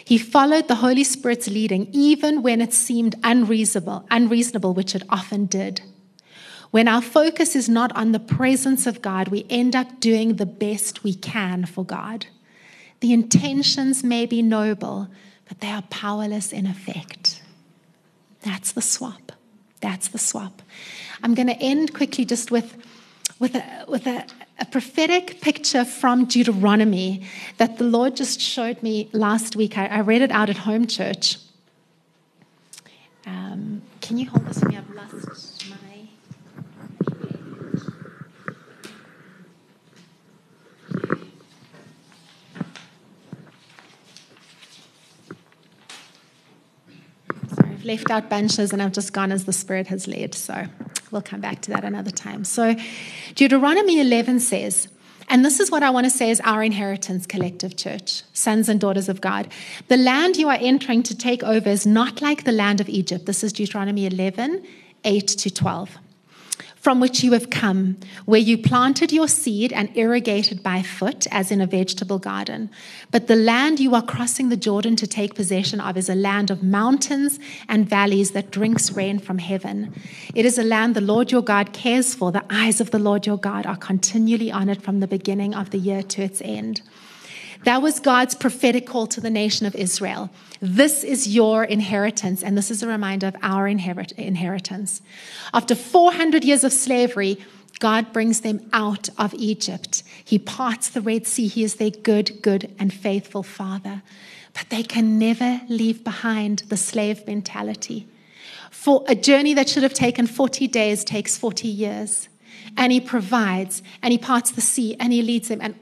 He 0.03 0.17
followed 0.17 0.67
the 0.67 0.75
Holy 0.75 1.05
Spirit's 1.05 1.47
leading 1.47 1.87
even 1.93 2.43
when 2.43 2.59
it 2.59 2.73
seemed 2.73 3.15
unreasonable, 3.23 4.05
unreasonable, 4.11 4.73
which 4.73 4.93
it 4.93 5.03
often 5.09 5.45
did. 5.45 5.79
When 6.71 6.87
our 6.87 7.01
focus 7.01 7.55
is 7.55 7.69
not 7.69 7.95
on 7.95 8.11
the 8.11 8.19
presence 8.19 8.85
of 8.85 9.01
God, 9.01 9.29
we 9.29 9.45
end 9.49 9.75
up 9.75 9.99
doing 9.99 10.35
the 10.35 10.45
best 10.45 11.03
we 11.03 11.13
can 11.13 11.65
for 11.65 11.85
God. 11.85 12.27
The 12.99 13.13
intentions 13.13 14.03
may 14.03 14.25
be 14.25 14.41
noble, 14.41 15.07
but 15.47 15.59
they 15.59 15.69
are 15.69 15.83
powerless 15.83 16.51
in 16.51 16.65
effect. 16.65 17.41
That's 18.41 18.71
the 18.71 18.81
swap. 18.81 19.31
That's 19.81 20.07
the 20.07 20.17
swap. 20.17 20.61
I'm 21.23 21.33
going 21.33 21.47
to 21.47 21.57
end 21.61 21.93
quickly 21.93 22.25
just 22.25 22.51
with, 22.51 22.75
with, 23.39 23.55
a, 23.55 23.85
with 23.87 24.07
a, 24.07 24.25
a 24.59 24.65
prophetic 24.65 25.41
picture 25.41 25.85
from 25.85 26.25
Deuteronomy 26.25 27.25
that 27.57 27.77
the 27.77 27.83
Lord 27.83 28.15
just 28.15 28.39
showed 28.41 28.81
me 28.81 29.09
last 29.13 29.55
week. 29.55 29.77
I, 29.77 29.87
I 29.87 29.99
read 30.01 30.21
it 30.21 30.31
out 30.31 30.49
at 30.49 30.57
home 30.57 30.87
church. 30.87 31.37
Um, 33.25 33.81
can 34.01 34.17
you 34.17 34.29
hold 34.29 34.45
this 34.45 34.59
for 34.59 34.69
me? 34.69 34.77
I've 34.77 34.89
lost 34.89 35.69
my. 35.69 35.75
Left 47.85 48.09
out 48.09 48.29
bunches 48.29 48.73
and 48.73 48.81
I've 48.81 48.91
just 48.91 49.13
gone 49.13 49.31
as 49.31 49.45
the 49.45 49.53
Spirit 49.53 49.87
has 49.87 50.07
led. 50.07 50.33
So 50.33 50.65
we'll 51.11 51.21
come 51.21 51.39
back 51.39 51.61
to 51.61 51.71
that 51.71 51.83
another 51.83 52.11
time. 52.11 52.43
So 52.43 52.75
Deuteronomy 53.35 54.01
11 54.01 54.39
says, 54.39 54.87
and 55.29 55.43
this 55.43 55.59
is 55.59 55.71
what 55.71 55.81
I 55.81 55.89
want 55.89 56.05
to 56.05 56.09
say 56.09 56.29
is 56.29 56.41
our 56.43 56.63
inheritance, 56.63 57.25
collective 57.25 57.75
church, 57.75 58.23
sons 58.33 58.69
and 58.69 58.79
daughters 58.79 59.09
of 59.09 59.21
God. 59.21 59.47
The 59.87 59.97
land 59.97 60.37
you 60.37 60.49
are 60.49 60.57
entering 60.59 61.03
to 61.03 61.17
take 61.17 61.43
over 61.43 61.69
is 61.69 61.85
not 61.85 62.21
like 62.21 62.43
the 62.43 62.51
land 62.51 62.81
of 62.81 62.89
Egypt. 62.89 63.25
This 63.25 63.43
is 63.43 63.53
Deuteronomy 63.53 64.05
11, 64.05 64.65
8 65.03 65.27
to 65.27 65.49
12 65.49 65.97
from 66.85 66.99
which 66.99 67.23
you 67.23 67.31
have 67.31 67.49
come, 67.49 67.97
where 68.25 68.39
you 68.39 68.59
planted 68.59 69.11
your 69.11 69.27
seed 69.27 69.73
and 69.73 69.89
irrigated 69.97 70.61
by 70.61 70.83
foot, 70.83 71.25
as 71.31 71.49
in 71.49 71.59
a 71.59 71.65
vegetable 71.65 72.19
garden. 72.19 72.69
But 73.09 73.25
the 73.25 73.35
land 73.35 73.79
you 73.79 73.95
are 73.95 74.03
crossing 74.03 74.49
the 74.49 74.55
Jordan 74.55 74.95
to 74.97 75.07
take 75.07 75.33
possession 75.33 75.81
of 75.81 75.97
is 75.97 76.09
a 76.09 76.13
land 76.13 76.51
of 76.51 76.61
mountains 76.61 77.39
and 77.67 77.89
valleys 77.89 78.33
that 78.33 78.51
drinks 78.51 78.91
rain 78.91 79.17
from 79.17 79.39
heaven. 79.39 79.95
It 80.35 80.45
is 80.45 80.59
a 80.59 80.63
land 80.63 80.95
the 80.95 81.01
Lord 81.01 81.31
your 81.31 81.41
God 81.41 81.73
cares 81.73 82.13
for. 82.13 82.31
The 82.31 82.45
eyes 82.51 82.79
of 82.79 82.91
the 82.91 82.99
Lord 82.99 83.25
your 83.25 83.39
God 83.39 83.65
are 83.65 83.77
continually 83.77 84.51
on 84.51 84.69
it 84.69 84.83
from 84.83 84.99
the 84.99 85.07
beginning 85.07 85.55
of 85.55 85.71
the 85.71 85.79
year 85.79 86.03
to 86.03 86.21
its 86.21 86.39
end. 86.43 86.83
That 87.65 87.81
was 87.81 87.99
God's 87.99 88.35
prophetic 88.35 88.85
call 88.85 89.07
to 89.07 89.19
the 89.19 89.31
nation 89.31 89.65
of 89.65 89.73
Israel. 89.73 90.29
This 90.61 91.03
is 91.03 91.27
your 91.27 91.63
inheritance, 91.63 92.43
and 92.43 92.55
this 92.55 92.69
is 92.69 92.83
a 92.83 92.87
reminder 92.87 93.27
of 93.27 93.35
our 93.41 93.67
inherit- 93.67 94.11
inheritance. 94.13 95.01
After 95.51 95.73
400 95.73 96.43
years 96.43 96.63
of 96.63 96.71
slavery, 96.71 97.37
God 97.79 98.13
brings 98.13 98.41
them 98.41 98.69
out 98.71 99.09
of 99.17 99.33
Egypt. 99.33 100.03
He 100.23 100.37
parts 100.37 100.89
the 100.89 101.01
Red 101.01 101.25
Sea. 101.25 101.47
He 101.47 101.63
is 101.63 101.75
their 101.75 101.89
good, 101.89 102.39
good, 102.43 102.71
and 102.77 102.93
faithful 102.93 103.41
Father. 103.41 104.03
But 104.53 104.69
they 104.69 104.83
can 104.83 105.17
never 105.17 105.61
leave 105.67 106.03
behind 106.03 106.59
the 106.69 106.77
slave 106.77 107.25
mentality. 107.25 108.07
For 108.69 109.03
a 109.07 109.15
journey 109.15 109.55
that 109.55 109.69
should 109.69 109.83
have 109.83 109.93
taken 109.93 110.27
40 110.27 110.67
days 110.67 111.03
takes 111.03 111.35
40 111.35 111.67
years. 111.67 112.29
And 112.77 112.91
He 112.91 113.01
provides, 113.01 113.81
and 114.03 114.11
He 114.11 114.19
parts 114.19 114.51
the 114.51 114.61
sea, 114.61 114.95
and 114.99 115.11
He 115.11 115.23
leads 115.23 115.47
them. 115.47 115.61
And 115.61 115.73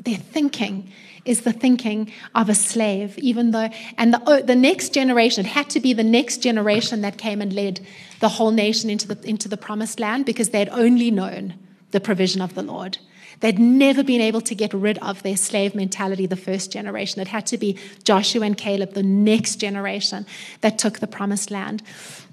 their 0.00 0.16
thinking 0.16 0.90
is 1.24 1.42
the 1.42 1.52
thinking 1.52 2.12
of 2.34 2.48
a 2.48 2.54
slave, 2.54 3.18
even 3.18 3.50
though, 3.50 3.68
and 3.98 4.14
the, 4.14 4.42
the 4.44 4.56
next 4.56 4.94
generation, 4.94 5.44
it 5.44 5.48
had 5.50 5.68
to 5.70 5.80
be 5.80 5.92
the 5.92 6.04
next 6.04 6.38
generation 6.38 7.02
that 7.02 7.18
came 7.18 7.42
and 7.42 7.52
led 7.52 7.80
the 8.20 8.28
whole 8.28 8.50
nation 8.50 8.88
into 8.88 9.06
the, 9.06 9.28
into 9.28 9.48
the 9.48 9.56
promised 9.56 10.00
land 10.00 10.24
because 10.24 10.50
they'd 10.50 10.70
only 10.70 11.10
known 11.10 11.54
the 11.90 12.00
provision 12.00 12.40
of 12.40 12.54
the 12.54 12.62
Lord. 12.62 12.98
They'd 13.40 13.58
never 13.58 14.04
been 14.04 14.20
able 14.20 14.42
to 14.42 14.54
get 14.54 14.74
rid 14.74 14.98
of 14.98 15.22
their 15.22 15.36
slave 15.36 15.74
mentality, 15.74 16.26
the 16.26 16.36
first 16.36 16.70
generation. 16.70 17.20
It 17.20 17.28
had 17.28 17.46
to 17.46 17.58
be 17.58 17.78
Joshua 18.04 18.44
and 18.44 18.56
Caleb, 18.56 18.92
the 18.92 19.02
next 19.02 19.56
generation, 19.56 20.26
that 20.60 20.78
took 20.78 20.98
the 20.98 21.06
promised 21.06 21.50
land. 21.50 21.82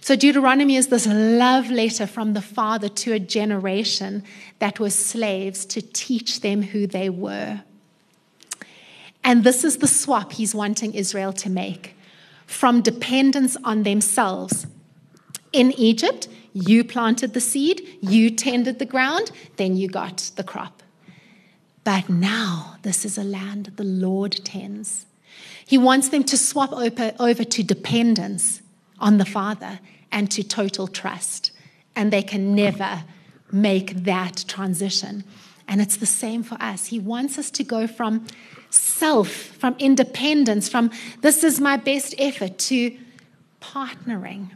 So 0.01 0.15
Deuteronomy 0.15 0.75
is 0.75 0.87
this 0.87 1.07
love 1.07 1.71
letter 1.71 2.07
from 2.07 2.33
the 2.33 2.41
father 2.41 2.89
to 2.89 3.13
a 3.13 3.19
generation 3.19 4.23
that 4.59 4.79
were 4.79 4.89
slaves 4.89 5.65
to 5.65 5.81
teach 5.81 6.41
them 6.41 6.61
who 6.61 6.87
they 6.87 7.09
were. 7.09 7.61
And 9.23 9.43
this 9.43 9.63
is 9.63 9.77
the 9.77 9.87
swap 9.87 10.33
he's 10.33 10.53
wanting 10.53 10.93
Israel 10.93 11.33
to 11.33 11.49
make 11.49 11.95
from 12.45 12.81
dependence 12.81 13.57
on 13.63 13.83
themselves. 13.83 14.67
In 15.51 15.73
Egypt, 15.73 16.27
you 16.53 16.83
planted 16.83 17.33
the 17.33 17.41
seed, 17.41 17.81
you 18.01 18.29
tended 18.29 18.79
the 18.79 18.85
ground, 18.85 19.31
then 19.57 19.75
you 19.75 19.87
got 19.89 20.31
the 20.35 20.43
crop. 20.43 20.81
But 21.87 22.09
now 22.09 22.75
this 22.81 23.05
is 23.05 23.17
a 23.17 23.23
land 23.23 23.71
the 23.77 23.85
Lord 23.85 24.43
tends. 24.43 25.05
He 25.65 25.77
wants 25.77 26.09
them 26.09 26.25
to 26.25 26.37
swap 26.37 26.73
over, 26.73 27.43
to 27.45 27.63
dependence 27.63 28.61
on 28.99 29.19
the 29.19 29.23
Father 29.23 29.79
and 30.11 30.29
to 30.31 30.43
total 30.43 30.89
trust. 30.89 31.51
And 31.95 32.11
they 32.11 32.23
can 32.23 32.53
never 32.53 33.05
make 33.53 34.03
that 34.03 34.43
transition. 34.49 35.23
And 35.65 35.79
it's 35.79 35.95
the 35.95 36.05
same 36.05 36.43
for 36.43 36.55
us. 36.55 36.87
He 36.87 36.99
wants 36.99 37.37
us 37.37 37.49
to 37.51 37.63
go 37.63 37.87
from 37.87 38.27
self, 38.69 39.29
from 39.29 39.77
independence, 39.79 40.67
from 40.67 40.91
this 41.21 41.41
is 41.41 41.61
my 41.61 41.77
best 41.77 42.13
effort, 42.17 42.57
to 42.57 42.97
partnering, 43.61 44.49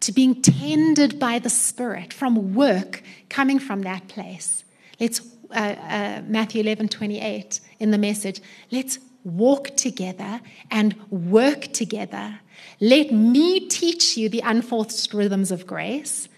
to 0.00 0.12
being 0.12 0.42
tended 0.42 1.18
by 1.18 1.38
the 1.38 1.48
Spirit, 1.48 2.12
from 2.12 2.54
work 2.54 3.02
coming 3.30 3.58
from 3.58 3.80
that 3.84 4.06
place. 4.08 4.64
Let's 5.00 5.20
uh, 5.50 5.54
uh, 5.54 6.22
Matthew 6.26 6.60
11 6.60 6.88
28 6.88 7.60
in 7.78 7.90
the 7.90 7.98
message. 7.98 8.40
Let's 8.70 8.98
walk 9.24 9.76
together 9.76 10.40
and 10.70 10.94
work 11.10 11.72
together. 11.72 12.40
Let 12.80 13.12
me 13.12 13.60
teach 13.60 14.16
you 14.16 14.28
the 14.28 14.40
unforced 14.40 15.12
rhythms 15.14 15.50
of 15.50 15.66
grace. 15.66 16.28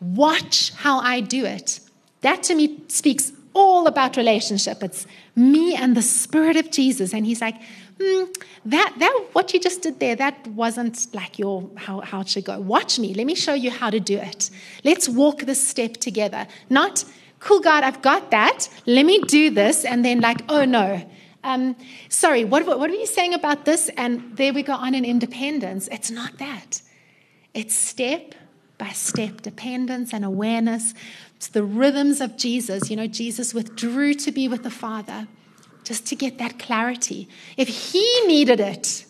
Watch 0.00 0.72
how 0.72 1.00
I 1.00 1.20
do 1.20 1.44
it. 1.44 1.80
That 2.22 2.42
to 2.44 2.54
me 2.54 2.82
speaks 2.88 3.32
all 3.52 3.86
about 3.86 4.16
relationship. 4.16 4.82
It's 4.82 5.06
me 5.34 5.74
and 5.74 5.96
the 5.96 6.02
Spirit 6.02 6.56
of 6.56 6.70
Jesus. 6.70 7.12
And 7.12 7.26
he's 7.26 7.40
like, 7.40 7.56
hmm, 8.00 8.24
that, 8.64 8.94
that, 8.98 9.26
what 9.32 9.52
you 9.52 9.60
just 9.60 9.82
did 9.82 10.00
there, 10.00 10.16
that 10.16 10.46
wasn't 10.48 11.12
like 11.14 11.38
your, 11.38 11.68
how, 11.76 12.00
how 12.00 12.20
it 12.20 12.28
should 12.28 12.44
go. 12.44 12.60
Watch 12.60 12.98
me. 12.98 13.14
Let 13.14 13.26
me 13.26 13.34
show 13.34 13.54
you 13.54 13.70
how 13.70 13.90
to 13.90 14.00
do 14.00 14.18
it. 14.18 14.50
Let's 14.84 15.08
walk 15.08 15.40
this 15.40 15.66
step 15.66 15.94
together. 15.94 16.46
Not, 16.68 17.04
cool, 17.40 17.60
God, 17.60 17.84
I've 17.84 18.02
got 18.02 18.30
that. 18.30 18.68
Let 18.86 19.04
me 19.04 19.20
do 19.20 19.50
this. 19.50 19.84
And 19.84 20.04
then, 20.04 20.20
like, 20.20 20.42
oh 20.48 20.64
no. 20.64 21.02
Um, 21.42 21.74
sorry, 22.10 22.44
what, 22.44 22.66
what, 22.66 22.78
what 22.78 22.90
are 22.90 22.94
you 22.94 23.06
saying 23.06 23.34
about 23.34 23.64
this? 23.64 23.88
And 23.96 24.36
there 24.36 24.52
we 24.52 24.62
go 24.62 24.74
on 24.74 24.94
in 24.94 25.04
independence. 25.04 25.88
It's 25.90 26.10
not 26.10 26.38
that. 26.38 26.82
It's 27.54 27.74
step 27.74 28.34
by 28.76 28.90
step 28.90 29.40
dependence 29.40 30.12
and 30.12 30.24
awareness. 30.24 30.94
It's 31.36 31.48
the 31.48 31.62
rhythms 31.62 32.20
of 32.20 32.36
Jesus. 32.36 32.90
You 32.90 32.96
know, 32.96 33.06
Jesus 33.06 33.54
withdrew 33.54 34.14
to 34.14 34.32
be 34.32 34.48
with 34.48 34.62
the 34.62 34.70
Father 34.70 35.26
just 35.82 36.06
to 36.06 36.14
get 36.14 36.38
that 36.38 36.58
clarity. 36.58 37.28
If 37.56 37.68
he 37.68 38.26
needed 38.26 38.60
it, 38.60 39.06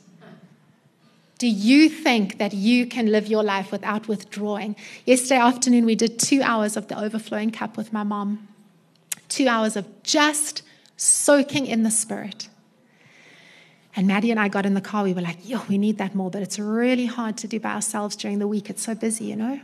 do 1.40 1.48
you 1.48 1.88
think 1.88 2.36
that 2.36 2.52
you 2.52 2.84
can 2.84 3.06
live 3.06 3.26
your 3.26 3.42
life 3.42 3.72
without 3.72 4.06
withdrawing? 4.06 4.76
Yesterday 5.06 5.40
afternoon, 5.40 5.86
we 5.86 5.94
did 5.94 6.18
two 6.18 6.42
hours 6.42 6.76
of 6.76 6.88
the 6.88 7.00
overflowing 7.00 7.50
cup 7.50 7.78
with 7.78 7.94
my 7.94 8.02
mom. 8.02 8.46
Two 9.30 9.48
hours 9.48 9.74
of 9.74 9.86
just 10.02 10.62
soaking 10.98 11.64
in 11.64 11.82
the 11.82 11.90
Spirit. 11.90 12.50
And 13.96 14.06
Maddie 14.06 14.30
and 14.30 14.38
I 14.38 14.48
got 14.48 14.66
in 14.66 14.74
the 14.74 14.82
car. 14.82 15.02
We 15.02 15.14
were 15.14 15.22
like, 15.22 15.38
yo, 15.48 15.62
we 15.66 15.78
need 15.78 15.96
that 15.96 16.14
more, 16.14 16.30
but 16.30 16.42
it's 16.42 16.58
really 16.58 17.06
hard 17.06 17.38
to 17.38 17.48
do 17.48 17.58
by 17.58 17.72
ourselves 17.72 18.16
during 18.16 18.38
the 18.38 18.46
week. 18.46 18.68
It's 18.68 18.82
so 18.82 18.94
busy, 18.94 19.24
you 19.24 19.36
know? 19.36 19.62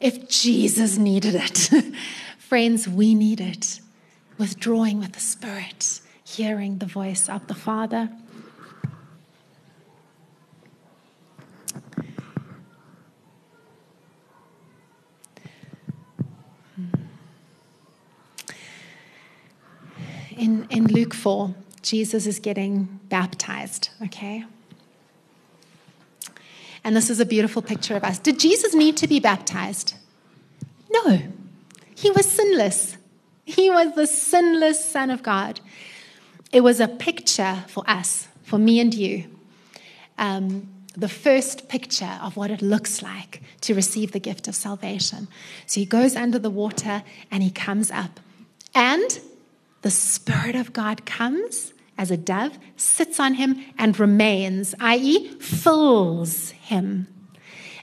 If 0.00 0.28
Jesus 0.28 0.98
needed 0.98 1.36
it, 1.36 1.70
friends, 2.38 2.88
we 2.88 3.14
need 3.14 3.40
it. 3.40 3.78
Withdrawing 4.38 4.98
with 4.98 5.12
the 5.12 5.20
Spirit, 5.20 6.00
hearing 6.24 6.78
the 6.78 6.86
voice 6.86 7.28
of 7.28 7.46
the 7.46 7.54
Father. 7.54 8.10
In, 20.44 20.66
in 20.68 20.88
Luke 20.88 21.14
4, 21.14 21.54
Jesus 21.80 22.26
is 22.26 22.38
getting 22.38 23.00
baptized, 23.08 23.88
okay? 24.02 24.44
And 26.84 26.94
this 26.94 27.08
is 27.08 27.18
a 27.18 27.24
beautiful 27.24 27.62
picture 27.62 27.96
of 27.96 28.04
us. 28.04 28.18
Did 28.18 28.38
Jesus 28.38 28.74
need 28.74 28.98
to 28.98 29.08
be 29.08 29.20
baptized? 29.20 29.94
No. 30.90 31.22
He 31.94 32.10
was 32.10 32.30
sinless. 32.30 32.98
He 33.46 33.70
was 33.70 33.94
the 33.94 34.06
sinless 34.06 34.84
Son 34.84 35.08
of 35.08 35.22
God. 35.22 35.60
It 36.52 36.60
was 36.60 36.78
a 36.78 36.88
picture 36.88 37.64
for 37.66 37.82
us, 37.88 38.28
for 38.42 38.58
me 38.58 38.80
and 38.80 38.92
you. 38.92 39.24
Um, 40.18 40.68
the 40.94 41.08
first 41.08 41.70
picture 41.70 42.18
of 42.20 42.36
what 42.36 42.50
it 42.50 42.60
looks 42.60 43.00
like 43.00 43.40
to 43.62 43.74
receive 43.74 44.12
the 44.12 44.20
gift 44.20 44.46
of 44.46 44.54
salvation. 44.54 45.26
So 45.64 45.80
he 45.80 45.86
goes 45.86 46.14
under 46.14 46.38
the 46.38 46.50
water 46.50 47.02
and 47.30 47.42
he 47.42 47.50
comes 47.50 47.90
up. 47.90 48.20
And 48.74 49.20
the 49.84 49.90
Spirit 49.90 50.56
of 50.56 50.72
God 50.72 51.04
comes 51.04 51.74
as 51.98 52.10
a 52.10 52.16
dove, 52.16 52.58
sits 52.74 53.20
on 53.20 53.34
him, 53.34 53.62
and 53.76 54.00
remains, 54.00 54.74
i.e., 54.80 55.28
fills 55.34 56.52
him. 56.52 57.06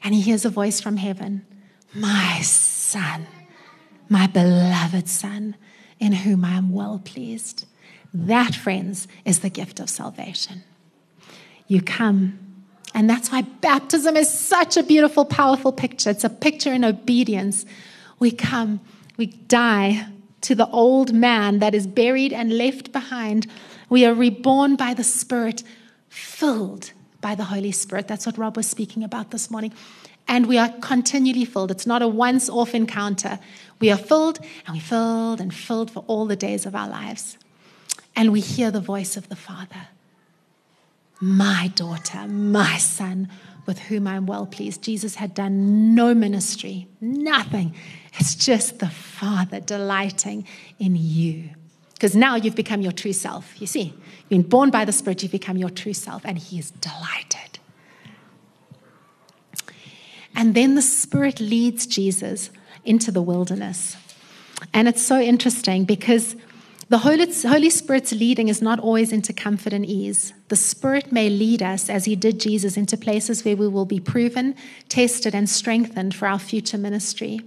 And 0.03 0.15
he 0.15 0.21
hears 0.21 0.43
a 0.43 0.49
voice 0.49 0.81
from 0.81 0.97
heaven 0.97 1.45
My 1.93 2.39
son, 2.41 3.27
my 4.09 4.25
beloved 4.25 5.07
son, 5.07 5.55
in 5.99 6.13
whom 6.13 6.43
I 6.43 6.53
am 6.53 6.73
well 6.73 6.99
pleased. 7.05 7.67
That, 8.11 8.55
friends, 8.55 9.07
is 9.23 9.41
the 9.41 9.51
gift 9.51 9.79
of 9.79 9.87
salvation. 9.87 10.63
You 11.67 11.83
come. 11.83 12.39
And 12.95 13.07
that's 13.07 13.31
why 13.31 13.43
baptism 13.43 14.17
is 14.17 14.27
such 14.27 14.75
a 14.75 14.81
beautiful, 14.81 15.23
powerful 15.23 15.71
picture. 15.71 16.09
It's 16.09 16.23
a 16.23 16.31
picture 16.31 16.73
in 16.73 16.83
obedience. 16.83 17.63
We 18.17 18.31
come, 18.31 18.81
we 19.17 19.27
die 19.27 20.07
to 20.41 20.55
the 20.55 20.67
old 20.69 21.13
man 21.13 21.59
that 21.59 21.75
is 21.75 21.87
buried 21.87 22.33
and 22.33 22.57
left 22.57 22.91
behind 22.91 23.47
we 23.91 24.05
are 24.05 24.13
reborn 24.13 24.77
by 24.77 24.93
the 24.93 25.03
Spirit, 25.03 25.63
filled 26.07 26.93
by 27.19 27.35
the 27.35 27.43
Holy 27.43 27.73
Spirit. 27.73 28.07
That's 28.07 28.25
what 28.25 28.37
Rob 28.37 28.55
was 28.55 28.65
speaking 28.65 29.03
about 29.03 29.31
this 29.31 29.51
morning. 29.51 29.73
And 30.29 30.45
we 30.45 30.57
are 30.57 30.69
continually 30.79 31.43
filled. 31.43 31.71
It's 31.71 31.85
not 31.85 32.01
a 32.01 32.07
once 32.07 32.49
off 32.49 32.73
encounter. 32.73 33.37
We 33.81 33.91
are 33.91 33.97
filled 33.97 34.39
and 34.65 34.75
we 34.75 34.79
filled 34.79 35.41
and 35.41 35.53
filled 35.53 35.91
for 35.91 36.05
all 36.07 36.25
the 36.25 36.37
days 36.37 36.65
of 36.65 36.73
our 36.73 36.87
lives. 36.87 37.37
And 38.15 38.31
we 38.31 38.39
hear 38.39 38.71
the 38.71 38.79
voice 38.79 39.17
of 39.17 39.27
the 39.27 39.35
Father 39.35 39.89
My 41.19 41.69
daughter, 41.75 42.29
my 42.29 42.77
son, 42.77 43.27
with 43.65 43.77
whom 43.77 44.07
I'm 44.07 44.25
well 44.25 44.45
pleased. 44.45 44.83
Jesus 44.83 45.15
had 45.15 45.33
done 45.33 45.93
no 45.93 46.13
ministry, 46.13 46.87
nothing. 47.01 47.75
It's 48.13 48.35
just 48.35 48.79
the 48.79 48.89
Father 48.89 49.59
delighting 49.59 50.45
in 50.79 50.95
you. 50.95 51.49
Because 51.93 52.15
now 52.15 52.35
you've 52.35 52.55
become 52.55 52.81
your 52.81 52.91
true 52.91 53.13
self. 53.13 53.59
You 53.61 53.67
see, 53.67 53.93
you've 53.93 54.29
been 54.29 54.41
born 54.41 54.71
by 54.71 54.85
the 54.85 54.91
Spirit, 54.91 55.21
you've 55.21 55.31
become 55.31 55.57
your 55.57 55.69
true 55.69 55.93
self, 55.93 56.25
and 56.25 56.37
He 56.37 56.59
is 56.59 56.71
delighted. 56.71 57.59
And 60.35 60.55
then 60.55 60.75
the 60.75 60.81
Spirit 60.81 61.39
leads 61.39 61.85
Jesus 61.85 62.49
into 62.83 63.11
the 63.11 63.21
wilderness. 63.21 63.97
And 64.73 64.87
it's 64.87 65.01
so 65.01 65.19
interesting 65.19 65.85
because 65.85 66.35
the 66.89 66.97
Holy, 66.97 67.69
Spirit's 67.69 68.11
leading 68.11 68.49
is 68.49 68.61
not 68.61 68.79
always 68.79 69.13
into 69.13 69.31
comfort 69.31 69.71
and 69.71 69.85
ease. 69.85 70.33
The 70.49 70.55
Spirit 70.55 71.11
may 71.11 71.29
lead 71.29 71.61
us, 71.61 71.89
as 71.89 72.05
He 72.05 72.15
did 72.15 72.39
Jesus, 72.39 72.75
into 72.75 72.97
places 72.97 73.45
where 73.45 73.55
we 73.55 73.67
will 73.67 73.85
be 73.85 73.99
proven, 73.99 74.55
tested, 74.89 75.33
and 75.33 75.49
strengthened 75.49 76.15
for 76.15 76.27
our 76.27 76.39
future 76.39 76.77
ministry. 76.77 77.41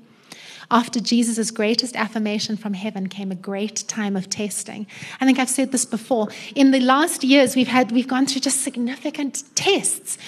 After 0.71 1.01
Jesus' 1.01 1.51
greatest 1.51 1.97
affirmation 1.97 2.57
from 2.57 2.75
heaven 2.75 3.09
came 3.09 3.31
a 3.31 3.37
great 3.37 3.85
time 3.89 4.17
of 4.17 4.31
testing. 4.31 4.87
I 5.21 5.27
think 5.27 5.39
I've 5.39 5.51
said 5.51 5.73
this 5.73 5.85
before. 5.85 6.29
In 6.55 6.71
the 6.71 6.81
last 6.81 7.23
years, 7.25 7.55
we've 7.57 7.69
had 7.69 7.93
we've 7.93 8.09
gone 8.09 8.27
through 8.27 8.41
just 8.41 8.63
significant 8.63 9.45
tests 9.55 10.19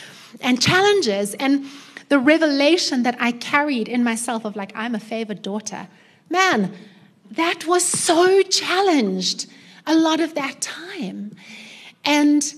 and 0.41 0.61
challenges 0.61 1.35
and 1.35 1.67
the 2.09 2.19
revelation 2.19 3.03
that 3.03 3.17
I 3.21 3.33
carried 3.33 3.89
in 3.89 4.05
myself 4.05 4.45
of 4.45 4.57
like 4.57 4.73
I'm 4.75 4.95
a 4.95 5.01
favored 5.01 5.43
daughter. 5.43 5.89
Man, 6.31 6.73
that 7.33 7.67
was 7.67 7.85
so 7.85 8.43
challenged 8.43 9.47
a 9.87 9.95
lot 9.95 10.21
of 10.21 10.35
that 10.35 10.61
time. 10.61 11.35
And 12.05 12.55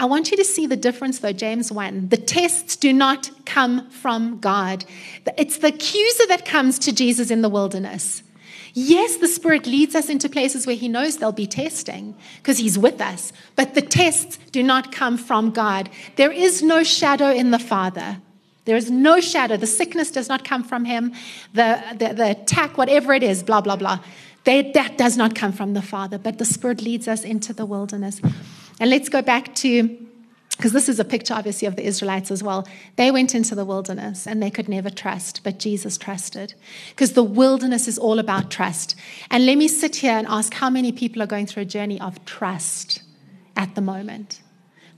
I 0.00 0.06
want 0.06 0.30
you 0.30 0.36
to 0.38 0.44
see 0.44 0.66
the 0.66 0.78
difference, 0.78 1.18
though, 1.18 1.34
James 1.34 1.70
1. 1.70 2.08
The 2.08 2.16
tests 2.16 2.74
do 2.74 2.90
not 2.90 3.30
come 3.44 3.90
from 3.90 4.40
God, 4.40 4.86
it's 5.36 5.58
the 5.58 5.68
accuser 5.68 6.26
that 6.28 6.46
comes 6.46 6.78
to 6.80 6.92
Jesus 6.92 7.30
in 7.30 7.42
the 7.42 7.50
wilderness. 7.50 8.22
Yes, 8.72 9.16
the 9.16 9.28
Spirit 9.28 9.66
leads 9.66 9.94
us 9.94 10.08
into 10.08 10.28
places 10.28 10.66
where 10.66 10.76
He 10.76 10.88
knows 10.88 11.18
there'll 11.18 11.32
be 11.32 11.46
testing 11.46 12.16
because 12.38 12.56
He's 12.56 12.78
with 12.78 12.98
us, 12.98 13.30
but 13.56 13.74
the 13.74 13.82
tests 13.82 14.38
do 14.52 14.62
not 14.62 14.90
come 14.90 15.18
from 15.18 15.50
God. 15.50 15.90
There 16.16 16.32
is 16.32 16.62
no 16.62 16.82
shadow 16.82 17.30
in 17.30 17.50
the 17.50 17.58
Father. 17.58 18.22
There 18.64 18.76
is 18.76 18.90
no 18.90 19.20
shadow. 19.20 19.58
The 19.58 19.66
sickness 19.66 20.10
does 20.10 20.30
not 20.30 20.44
come 20.44 20.64
from 20.64 20.86
Him. 20.86 21.12
The, 21.52 21.82
the, 21.98 22.14
the 22.14 22.30
attack, 22.30 22.78
whatever 22.78 23.12
it 23.12 23.22
is, 23.22 23.42
blah, 23.42 23.60
blah, 23.60 23.76
blah. 23.76 23.98
They, 24.44 24.70
that 24.72 24.96
does 24.96 25.18
not 25.18 25.34
come 25.34 25.52
from 25.52 25.74
the 25.74 25.82
Father, 25.82 26.16
but 26.16 26.38
the 26.38 26.46
Spirit 26.46 26.80
leads 26.80 27.06
us 27.06 27.22
into 27.22 27.52
the 27.52 27.66
wilderness. 27.66 28.22
And 28.80 28.90
let's 28.90 29.08
go 29.08 29.22
back 29.22 29.54
to, 29.56 30.06
because 30.56 30.72
this 30.72 30.88
is 30.88 30.98
a 30.98 31.04
picture 31.04 31.34
obviously 31.34 31.68
of 31.68 31.76
the 31.76 31.86
Israelites 31.86 32.30
as 32.30 32.42
well. 32.42 32.66
They 32.96 33.10
went 33.10 33.34
into 33.34 33.54
the 33.54 33.64
wilderness 33.64 34.26
and 34.26 34.42
they 34.42 34.50
could 34.50 34.68
never 34.68 34.90
trust, 34.90 35.42
but 35.44 35.58
Jesus 35.58 35.96
trusted. 35.96 36.54
Because 36.88 37.12
the 37.12 37.22
wilderness 37.22 37.86
is 37.86 37.98
all 37.98 38.18
about 38.18 38.50
trust. 38.50 38.96
And 39.30 39.46
let 39.46 39.56
me 39.56 39.68
sit 39.68 39.96
here 39.96 40.12
and 40.12 40.26
ask 40.26 40.54
how 40.54 40.70
many 40.70 40.90
people 40.90 41.22
are 41.22 41.26
going 41.26 41.46
through 41.46 41.62
a 41.62 41.66
journey 41.66 42.00
of 42.00 42.24
trust 42.24 43.02
at 43.56 43.74
the 43.74 43.80
moment? 43.80 44.40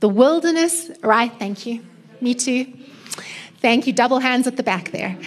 The 0.01 0.09
wilderness, 0.09 0.91
right? 1.03 1.33
Thank 1.39 1.67
you. 1.67 1.85
Me 2.21 2.35
too. 2.35 2.73
Thank 3.61 3.87
you. 3.87 3.93
Double 3.93 4.21
hands 4.21 4.47
at 4.47 4.57
the 4.57 4.63
back 4.63 4.93
there. 4.93 5.19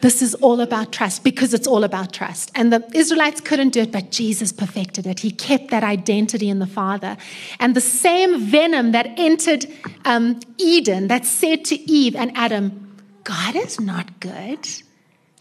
This 0.00 0.22
is 0.22 0.34
all 0.36 0.60
about 0.60 0.92
trust 0.92 1.24
because 1.24 1.52
it's 1.52 1.66
all 1.66 1.82
about 1.82 2.12
trust. 2.12 2.52
And 2.54 2.72
the 2.72 2.88
Israelites 2.94 3.40
couldn't 3.40 3.70
do 3.70 3.80
it, 3.80 3.90
but 3.90 4.10
Jesus 4.10 4.52
perfected 4.52 5.06
it. 5.06 5.20
He 5.20 5.30
kept 5.30 5.70
that 5.70 5.82
identity 5.82 6.48
in 6.48 6.60
the 6.60 6.66
Father. 6.66 7.16
And 7.58 7.74
the 7.74 7.80
same 7.80 8.40
venom 8.40 8.92
that 8.92 9.06
entered 9.16 9.66
um, 10.04 10.38
Eden, 10.56 11.08
that 11.08 11.26
said 11.26 11.64
to 11.66 11.90
Eve 11.90 12.14
and 12.14 12.30
Adam, 12.36 12.96
God 13.24 13.56
is 13.56 13.80
not 13.80 14.20
good. 14.20 14.68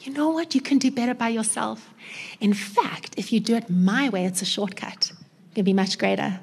You 0.01 0.13
know 0.13 0.29
what? 0.29 0.55
You 0.55 0.61
can 0.61 0.79
do 0.79 0.89
better 0.89 1.13
by 1.13 1.29
yourself. 1.29 1.93
In 2.39 2.53
fact, 2.53 3.13
if 3.17 3.31
you 3.31 3.39
do 3.39 3.55
it 3.55 3.69
my 3.69 4.09
way, 4.09 4.25
it's 4.25 4.41
a 4.41 4.45
shortcut. 4.45 5.11
It 5.51 5.55
can 5.55 5.65
be 5.65 5.73
much 5.73 5.99
greater. 5.99 6.39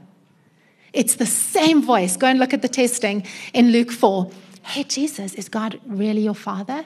It's 0.92 1.16
the 1.16 1.27
same 1.27 1.83
voice. 1.83 2.16
Go 2.16 2.29
and 2.29 2.38
look 2.38 2.55
at 2.55 2.62
the 2.62 2.68
testing 2.68 3.27
in 3.53 3.72
Luke 3.72 3.90
4. 3.90 4.31
Hey, 4.62 4.85
Jesus, 4.85 5.35
is 5.35 5.48
God 5.48 5.81
really 5.85 6.20
your 6.20 6.35
Father? 6.35 6.85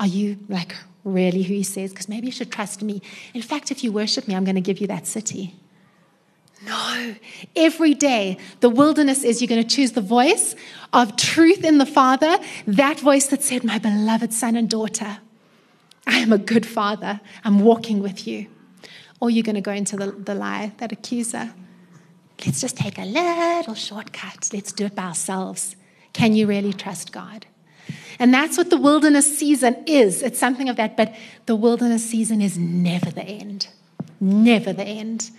Are 0.00 0.06
you 0.06 0.38
like 0.48 0.74
really 1.04 1.42
who 1.42 1.54
he 1.54 1.62
says? 1.62 1.90
Because 1.90 2.08
maybe 2.08 2.26
you 2.26 2.32
should 2.32 2.50
trust 2.50 2.82
me. 2.82 3.02
In 3.32 3.42
fact, 3.42 3.70
if 3.70 3.84
you 3.84 3.92
worship 3.92 4.26
me, 4.26 4.34
I'm 4.34 4.44
going 4.44 4.54
to 4.54 4.60
give 4.60 4.78
you 4.78 4.86
that 4.88 5.06
city. 5.06 5.54
No. 6.66 7.14
Every 7.56 7.94
day, 7.94 8.38
the 8.60 8.70
wilderness 8.70 9.22
is 9.22 9.42
you're 9.42 9.48
going 9.48 9.62
to 9.62 9.76
choose 9.76 9.92
the 9.92 10.00
voice 10.00 10.54
of 10.92 11.16
truth 11.16 11.62
in 11.62 11.78
the 11.78 11.86
Father, 11.86 12.38
that 12.66 13.00
voice 13.00 13.26
that 13.26 13.42
said, 13.42 13.64
My 13.64 13.78
beloved 13.78 14.32
son 14.32 14.56
and 14.56 14.68
daughter, 14.68 15.18
I 16.06 16.18
am 16.18 16.32
a 16.32 16.38
good 16.38 16.66
father. 16.66 17.20
I'm 17.44 17.60
walking 17.60 18.00
with 18.00 18.26
you. 18.26 18.46
Or 19.20 19.30
you're 19.30 19.42
going 19.42 19.54
to 19.54 19.60
go 19.60 19.72
into 19.72 19.96
the, 19.96 20.10
the 20.10 20.34
lie, 20.34 20.72
that 20.78 20.92
accuser. 20.92 21.54
Let's 22.44 22.60
just 22.60 22.76
take 22.76 22.98
a 22.98 23.04
little 23.04 23.74
shortcut. 23.74 24.50
Let's 24.52 24.72
do 24.72 24.86
it 24.86 24.94
by 24.94 25.04
ourselves. 25.04 25.76
Can 26.12 26.34
you 26.34 26.46
really 26.46 26.72
trust 26.72 27.12
God? 27.12 27.46
And 28.18 28.32
that's 28.32 28.56
what 28.56 28.70
the 28.70 28.76
wilderness 28.76 29.38
season 29.38 29.76
is. 29.86 30.22
It's 30.22 30.38
something 30.38 30.68
of 30.68 30.76
that, 30.76 30.96
but 30.96 31.14
the 31.46 31.56
wilderness 31.56 32.08
season 32.08 32.40
is 32.40 32.56
never 32.56 33.10
the 33.10 33.24
end. 33.24 33.68
Never 34.20 34.72
the 34.72 34.84
end. 34.84 35.30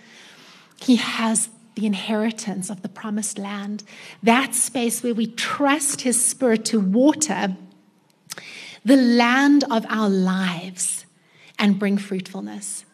He 0.80 0.96
has 0.96 1.48
the 1.74 1.86
inheritance 1.86 2.70
of 2.70 2.82
the 2.82 2.88
promised 2.88 3.38
land, 3.38 3.84
that 4.22 4.54
space 4.54 5.02
where 5.02 5.14
we 5.14 5.26
trust 5.26 6.02
His 6.02 6.24
Spirit 6.24 6.64
to 6.66 6.80
water 6.80 7.56
the 8.84 8.96
land 8.96 9.64
of 9.70 9.84
our 9.88 10.08
lives 10.08 11.06
and 11.58 11.78
bring 11.78 11.98
fruitfulness. 11.98 12.84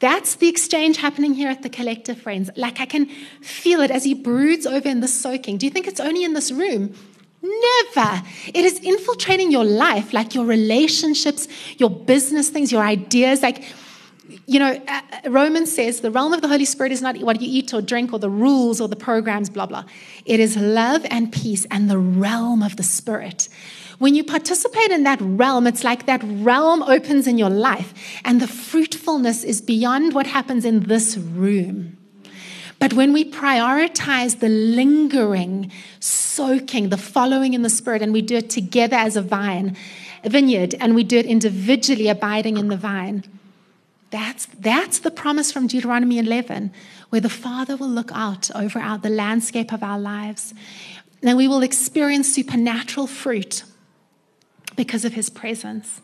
That's 0.00 0.34
the 0.34 0.48
exchange 0.48 0.98
happening 0.98 1.34
here 1.34 1.48
at 1.48 1.62
the 1.62 1.68
collective, 1.68 2.20
friends. 2.20 2.50
Like 2.56 2.80
I 2.80 2.86
can 2.86 3.06
feel 3.40 3.80
it 3.80 3.90
as 3.90 4.04
he 4.04 4.14
broods 4.14 4.66
over 4.66 4.88
in 4.88 5.00
the 5.00 5.08
soaking. 5.08 5.58
Do 5.58 5.66
you 5.66 5.70
think 5.70 5.86
it's 5.86 6.00
only 6.00 6.24
in 6.24 6.34
this 6.34 6.52
room? 6.52 6.94
Never. 7.42 8.22
It 8.46 8.64
is 8.64 8.80
infiltrating 8.80 9.52
your 9.52 9.64
life, 9.64 10.12
like 10.12 10.34
your 10.34 10.44
relationships, 10.44 11.46
your 11.76 11.90
business 11.90 12.48
things, 12.48 12.72
your 12.72 12.82
ideas. 12.82 13.42
Like, 13.42 13.64
you 14.46 14.58
know, 14.58 14.72
uh, 14.88 15.00
uh, 15.24 15.30
Romans 15.30 15.72
says 15.72 16.00
the 16.00 16.10
realm 16.10 16.32
of 16.32 16.42
the 16.42 16.48
Holy 16.48 16.64
Spirit 16.64 16.90
is 16.92 17.02
not 17.02 17.16
what 17.18 17.40
you 17.40 17.48
eat 17.50 17.72
or 17.72 17.80
drink 17.80 18.12
or 18.12 18.18
the 18.18 18.30
rules 18.30 18.80
or 18.80 18.88
the 18.88 18.96
programs, 18.96 19.50
blah, 19.50 19.66
blah. 19.66 19.84
It 20.24 20.40
is 20.40 20.56
love 20.56 21.06
and 21.10 21.30
peace 21.32 21.66
and 21.70 21.88
the 21.88 21.98
realm 21.98 22.62
of 22.62 22.76
the 22.76 22.82
Spirit. 22.82 23.48
When 23.98 24.14
you 24.14 24.24
participate 24.24 24.90
in 24.90 25.02
that 25.04 25.20
realm, 25.20 25.66
it's 25.66 25.84
like 25.84 26.06
that 26.06 26.22
realm 26.24 26.82
opens 26.82 27.26
in 27.26 27.36
your 27.36 27.50
life, 27.50 27.92
and 28.24 28.40
the 28.40 28.46
fruitfulness 28.46 29.44
is 29.44 29.60
beyond 29.60 30.14
what 30.14 30.26
happens 30.26 30.64
in 30.64 30.80
this 30.84 31.16
room. 31.16 31.97
But 32.78 32.92
when 32.92 33.12
we 33.12 33.28
prioritize 33.28 34.38
the 34.38 34.48
lingering, 34.48 35.72
soaking, 35.98 36.90
the 36.90 36.96
following 36.96 37.54
in 37.54 37.62
the 37.62 37.70
Spirit, 37.70 38.02
and 38.02 38.12
we 38.12 38.22
do 38.22 38.36
it 38.36 38.50
together 38.50 38.96
as 38.96 39.16
a 39.16 39.22
vine, 39.22 39.76
a 40.22 40.30
vineyard, 40.30 40.74
and 40.78 40.94
we 40.94 41.02
do 41.02 41.18
it 41.18 41.26
individually, 41.26 42.08
abiding 42.08 42.56
in 42.56 42.68
the 42.68 42.76
vine, 42.76 43.24
that's, 44.10 44.46
that's 44.46 45.00
the 45.00 45.10
promise 45.10 45.52
from 45.52 45.66
Deuteronomy 45.66 46.18
11, 46.18 46.72
where 47.10 47.20
the 47.20 47.28
Father 47.28 47.76
will 47.76 47.88
look 47.88 48.10
out 48.14 48.50
over 48.54 48.78
our, 48.78 48.98
the 48.98 49.10
landscape 49.10 49.72
of 49.72 49.82
our 49.82 49.98
lives, 49.98 50.54
and 51.22 51.36
we 51.36 51.48
will 51.48 51.62
experience 51.62 52.32
supernatural 52.32 53.06
fruit 53.06 53.64
because 54.76 55.04
of 55.04 55.14
his 55.14 55.28
presence. 55.28 56.00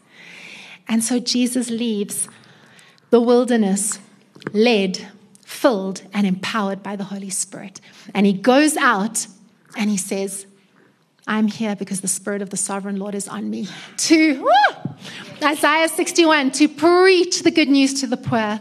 And 0.88 1.02
so 1.02 1.18
Jesus 1.18 1.70
leaves 1.70 2.28
the 3.10 3.20
wilderness 3.20 4.00
led, 4.52 5.08
filled, 5.54 6.02
and 6.12 6.26
empowered 6.26 6.82
by 6.82 6.96
the 6.96 7.04
Holy 7.04 7.30
Spirit. 7.30 7.80
And 8.12 8.26
he 8.26 8.32
goes 8.32 8.76
out 8.76 9.26
and 9.76 9.88
he 9.88 9.96
says, 9.96 10.46
I'm 11.26 11.46
here 11.46 11.74
because 11.74 12.00
the 12.00 12.08
Spirit 12.08 12.42
of 12.42 12.50
the 12.50 12.56
Sovereign 12.56 12.96
Lord 12.96 13.14
is 13.14 13.28
on 13.28 13.48
me. 13.48 13.68
To 13.96 14.42
woo, 14.42 14.94
Isaiah 15.42 15.88
61, 15.88 16.50
to 16.52 16.68
preach 16.68 17.42
the 17.42 17.50
good 17.50 17.68
news 17.68 18.00
to 18.00 18.06
the 18.06 18.18
poor, 18.18 18.60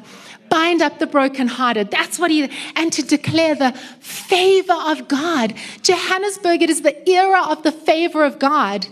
bind 0.49 0.81
up 0.81 0.99
the 0.99 1.07
brokenhearted. 1.07 1.91
That's 1.91 2.19
what 2.19 2.31
he, 2.31 2.49
and 2.75 2.93
to 2.93 3.01
declare 3.01 3.55
the 3.55 3.73
favor 3.99 4.77
of 4.87 5.07
God. 5.07 5.55
Johannesburg, 5.81 6.61
it 6.61 6.69
is 6.69 6.83
the 6.83 7.09
era 7.09 7.43
of 7.49 7.63
the 7.63 7.71
favor 7.71 8.23
of 8.23 8.39
God. 8.39 8.85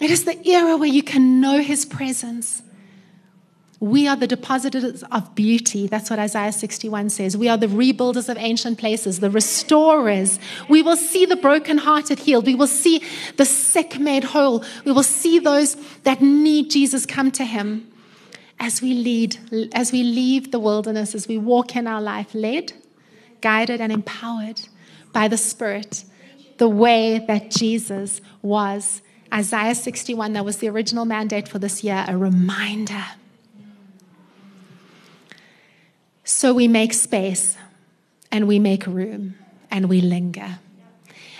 It 0.00 0.10
is 0.10 0.24
the 0.24 0.46
era 0.46 0.76
where 0.76 0.88
you 0.88 1.02
can 1.02 1.40
know 1.40 1.60
his 1.60 1.84
presence. 1.84 2.62
We 3.80 4.06
are 4.06 4.14
the 4.14 4.26
depositors 4.26 5.02
of 5.04 5.34
beauty. 5.34 5.86
That's 5.86 6.10
what 6.10 6.18
Isaiah 6.18 6.52
61 6.52 7.08
says. 7.08 7.34
We 7.34 7.48
are 7.48 7.56
the 7.56 7.66
rebuilders 7.66 8.28
of 8.28 8.36
ancient 8.36 8.78
places, 8.78 9.20
the 9.20 9.30
restorers. 9.30 10.38
We 10.68 10.82
will 10.82 10.96
see 10.96 11.24
the 11.24 11.36
brokenhearted 11.36 12.18
healed. 12.18 12.46
We 12.46 12.54
will 12.54 12.66
see 12.66 13.02
the 13.38 13.46
sick 13.46 13.98
made 13.98 14.24
whole. 14.24 14.62
We 14.84 14.92
will 14.92 15.02
see 15.02 15.38
those 15.38 15.76
that 16.02 16.20
need 16.20 16.70
Jesus 16.70 17.06
come 17.06 17.30
to 17.32 17.44
him 17.44 17.90
as 18.58 18.82
we 18.82 18.92
lead, 18.92 19.70
as 19.74 19.92
we 19.92 20.02
leave 20.02 20.52
the 20.52 20.60
wilderness, 20.60 21.14
as 21.14 21.26
we 21.26 21.38
walk 21.38 21.74
in 21.74 21.86
our 21.86 22.02
life, 22.02 22.34
led, 22.34 22.74
guided, 23.40 23.80
and 23.80 23.90
empowered 23.90 24.60
by 25.14 25.26
the 25.26 25.38
Spirit, 25.38 26.04
the 26.58 26.68
way 26.68 27.24
that 27.26 27.50
Jesus 27.50 28.20
was 28.42 29.00
Isaiah 29.32 29.74
61, 29.74 30.34
that 30.34 30.44
was 30.44 30.58
the 30.58 30.68
original 30.68 31.04
mandate 31.04 31.48
for 31.48 31.58
this 31.58 31.82
year, 31.82 32.04
a 32.06 32.16
reminder. 32.16 33.04
So 36.32 36.54
we 36.54 36.68
make 36.68 36.94
space 36.94 37.56
and 38.30 38.46
we 38.46 38.60
make 38.60 38.86
room 38.86 39.34
and 39.68 39.88
we 39.88 40.00
linger. 40.00 40.60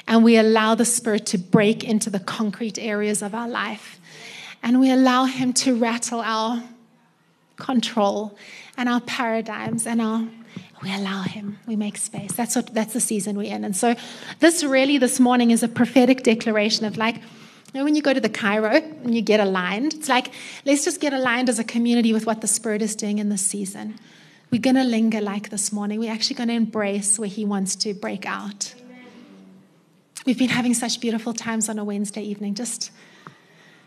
And 0.09 0.25
we 0.25 0.37
allow 0.37 0.75
the 0.75 0.85
Spirit 0.85 1.27
to 1.27 1.39
break 1.39 1.85
into 1.85 2.11
the 2.11 2.19
concrete 2.19 2.77
areas 2.77 3.23
of 3.23 3.33
our 3.33 3.49
life. 3.49 4.01
And 4.65 4.81
we 4.81 4.91
allow 4.91 5.27
Him 5.27 5.53
to 5.53 5.77
rattle 5.77 6.21
our 6.21 6.65
control 7.57 8.37
and 8.77 8.89
our 8.89 9.01
paradigms 9.01 9.87
and 9.87 10.03
our 10.03 10.27
we 10.83 10.91
allow 10.95 11.21
him 11.21 11.59
we 11.67 11.77
make 11.77 11.99
space 11.99 12.33
that's 12.33 12.57
what 12.57 12.73
that's 12.73 12.95
the 12.95 13.01
season 13.01 13.37
we're 13.37 13.55
in 13.55 13.67
and 13.67 13.77
so 13.77 13.95
this 14.39 14.65
really 14.65 14.97
this 14.97 15.21
morning 15.21 15.51
is 15.51 15.63
a 15.63 15.69
prophetic 15.69 16.23
declaration 16.23 16.87
of 16.87 16.97
like 16.97 17.17
you 17.17 17.79
know, 17.79 17.85
when 17.85 17.95
you 17.95 18.01
go 18.01 18.15
to 18.15 18.21
the 18.21 18.31
chiro 18.31 18.83
and 19.05 19.15
you 19.15 19.23
get 19.23 19.39
aligned, 19.39 19.95
it's 19.95 20.09
like, 20.09 20.33
let's 20.65 20.85
just 20.85 21.01
get 21.01 21.13
aligned 21.13 21.49
as 21.49 21.61
a 21.61 21.65
community 21.65 22.13
with 22.13 22.27
what 22.27 22.41
the 22.41 22.49
Spirit 22.49 22.83
is 22.83 22.97
doing 22.97 23.19
in 23.19 23.29
this 23.29 23.43
season. 23.43 23.97
We're 24.51 24.61
going 24.61 24.77
to 24.77 24.85
linger 24.85 25.21
like 25.21 25.51
this 25.51 25.73
morning. 25.73 26.01
We're 26.01 26.13
actually 26.13 26.37
going 26.37 26.49
to 26.49 26.55
embrace 26.55 27.19
where 27.19 27.29
He 27.29 27.45
wants 27.45 27.77
to 27.77 27.95
break 27.95 28.27
out. 28.27 28.75
We've 30.27 30.39
been 30.39 30.51
having 30.51 30.75
such 30.75 31.01
beautiful 31.01 31.33
times 31.33 31.69
on 31.69 31.79
a 31.79 31.85
Wednesday 31.85 32.23
evening. 32.23 32.55
Just 32.55 32.91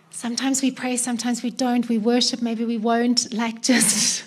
sometimes 0.10 0.62
we 0.62 0.72
pray, 0.72 0.98
sometimes 0.98 1.44
we 1.44 1.52
don't. 1.52 1.88
We 1.90 1.98
worship, 1.98 2.42
maybe 2.42 2.66
we 2.66 2.78
won't. 2.78 3.34
Like 3.44 3.62
just 3.62 4.24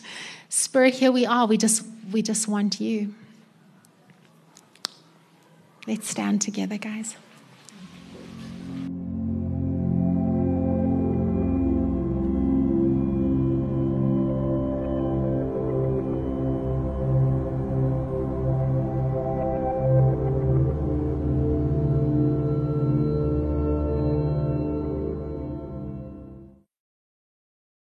Spirit, 0.48 0.94
here 0.94 1.10
we 1.10 1.26
are. 1.26 1.46
We 1.46 1.56
just 1.56 1.84
we 2.12 2.22
just 2.22 2.48
want 2.48 2.80
you. 2.80 3.14
Let's 5.86 6.08
stand 6.08 6.40
together, 6.42 6.78
guys. 6.78 7.16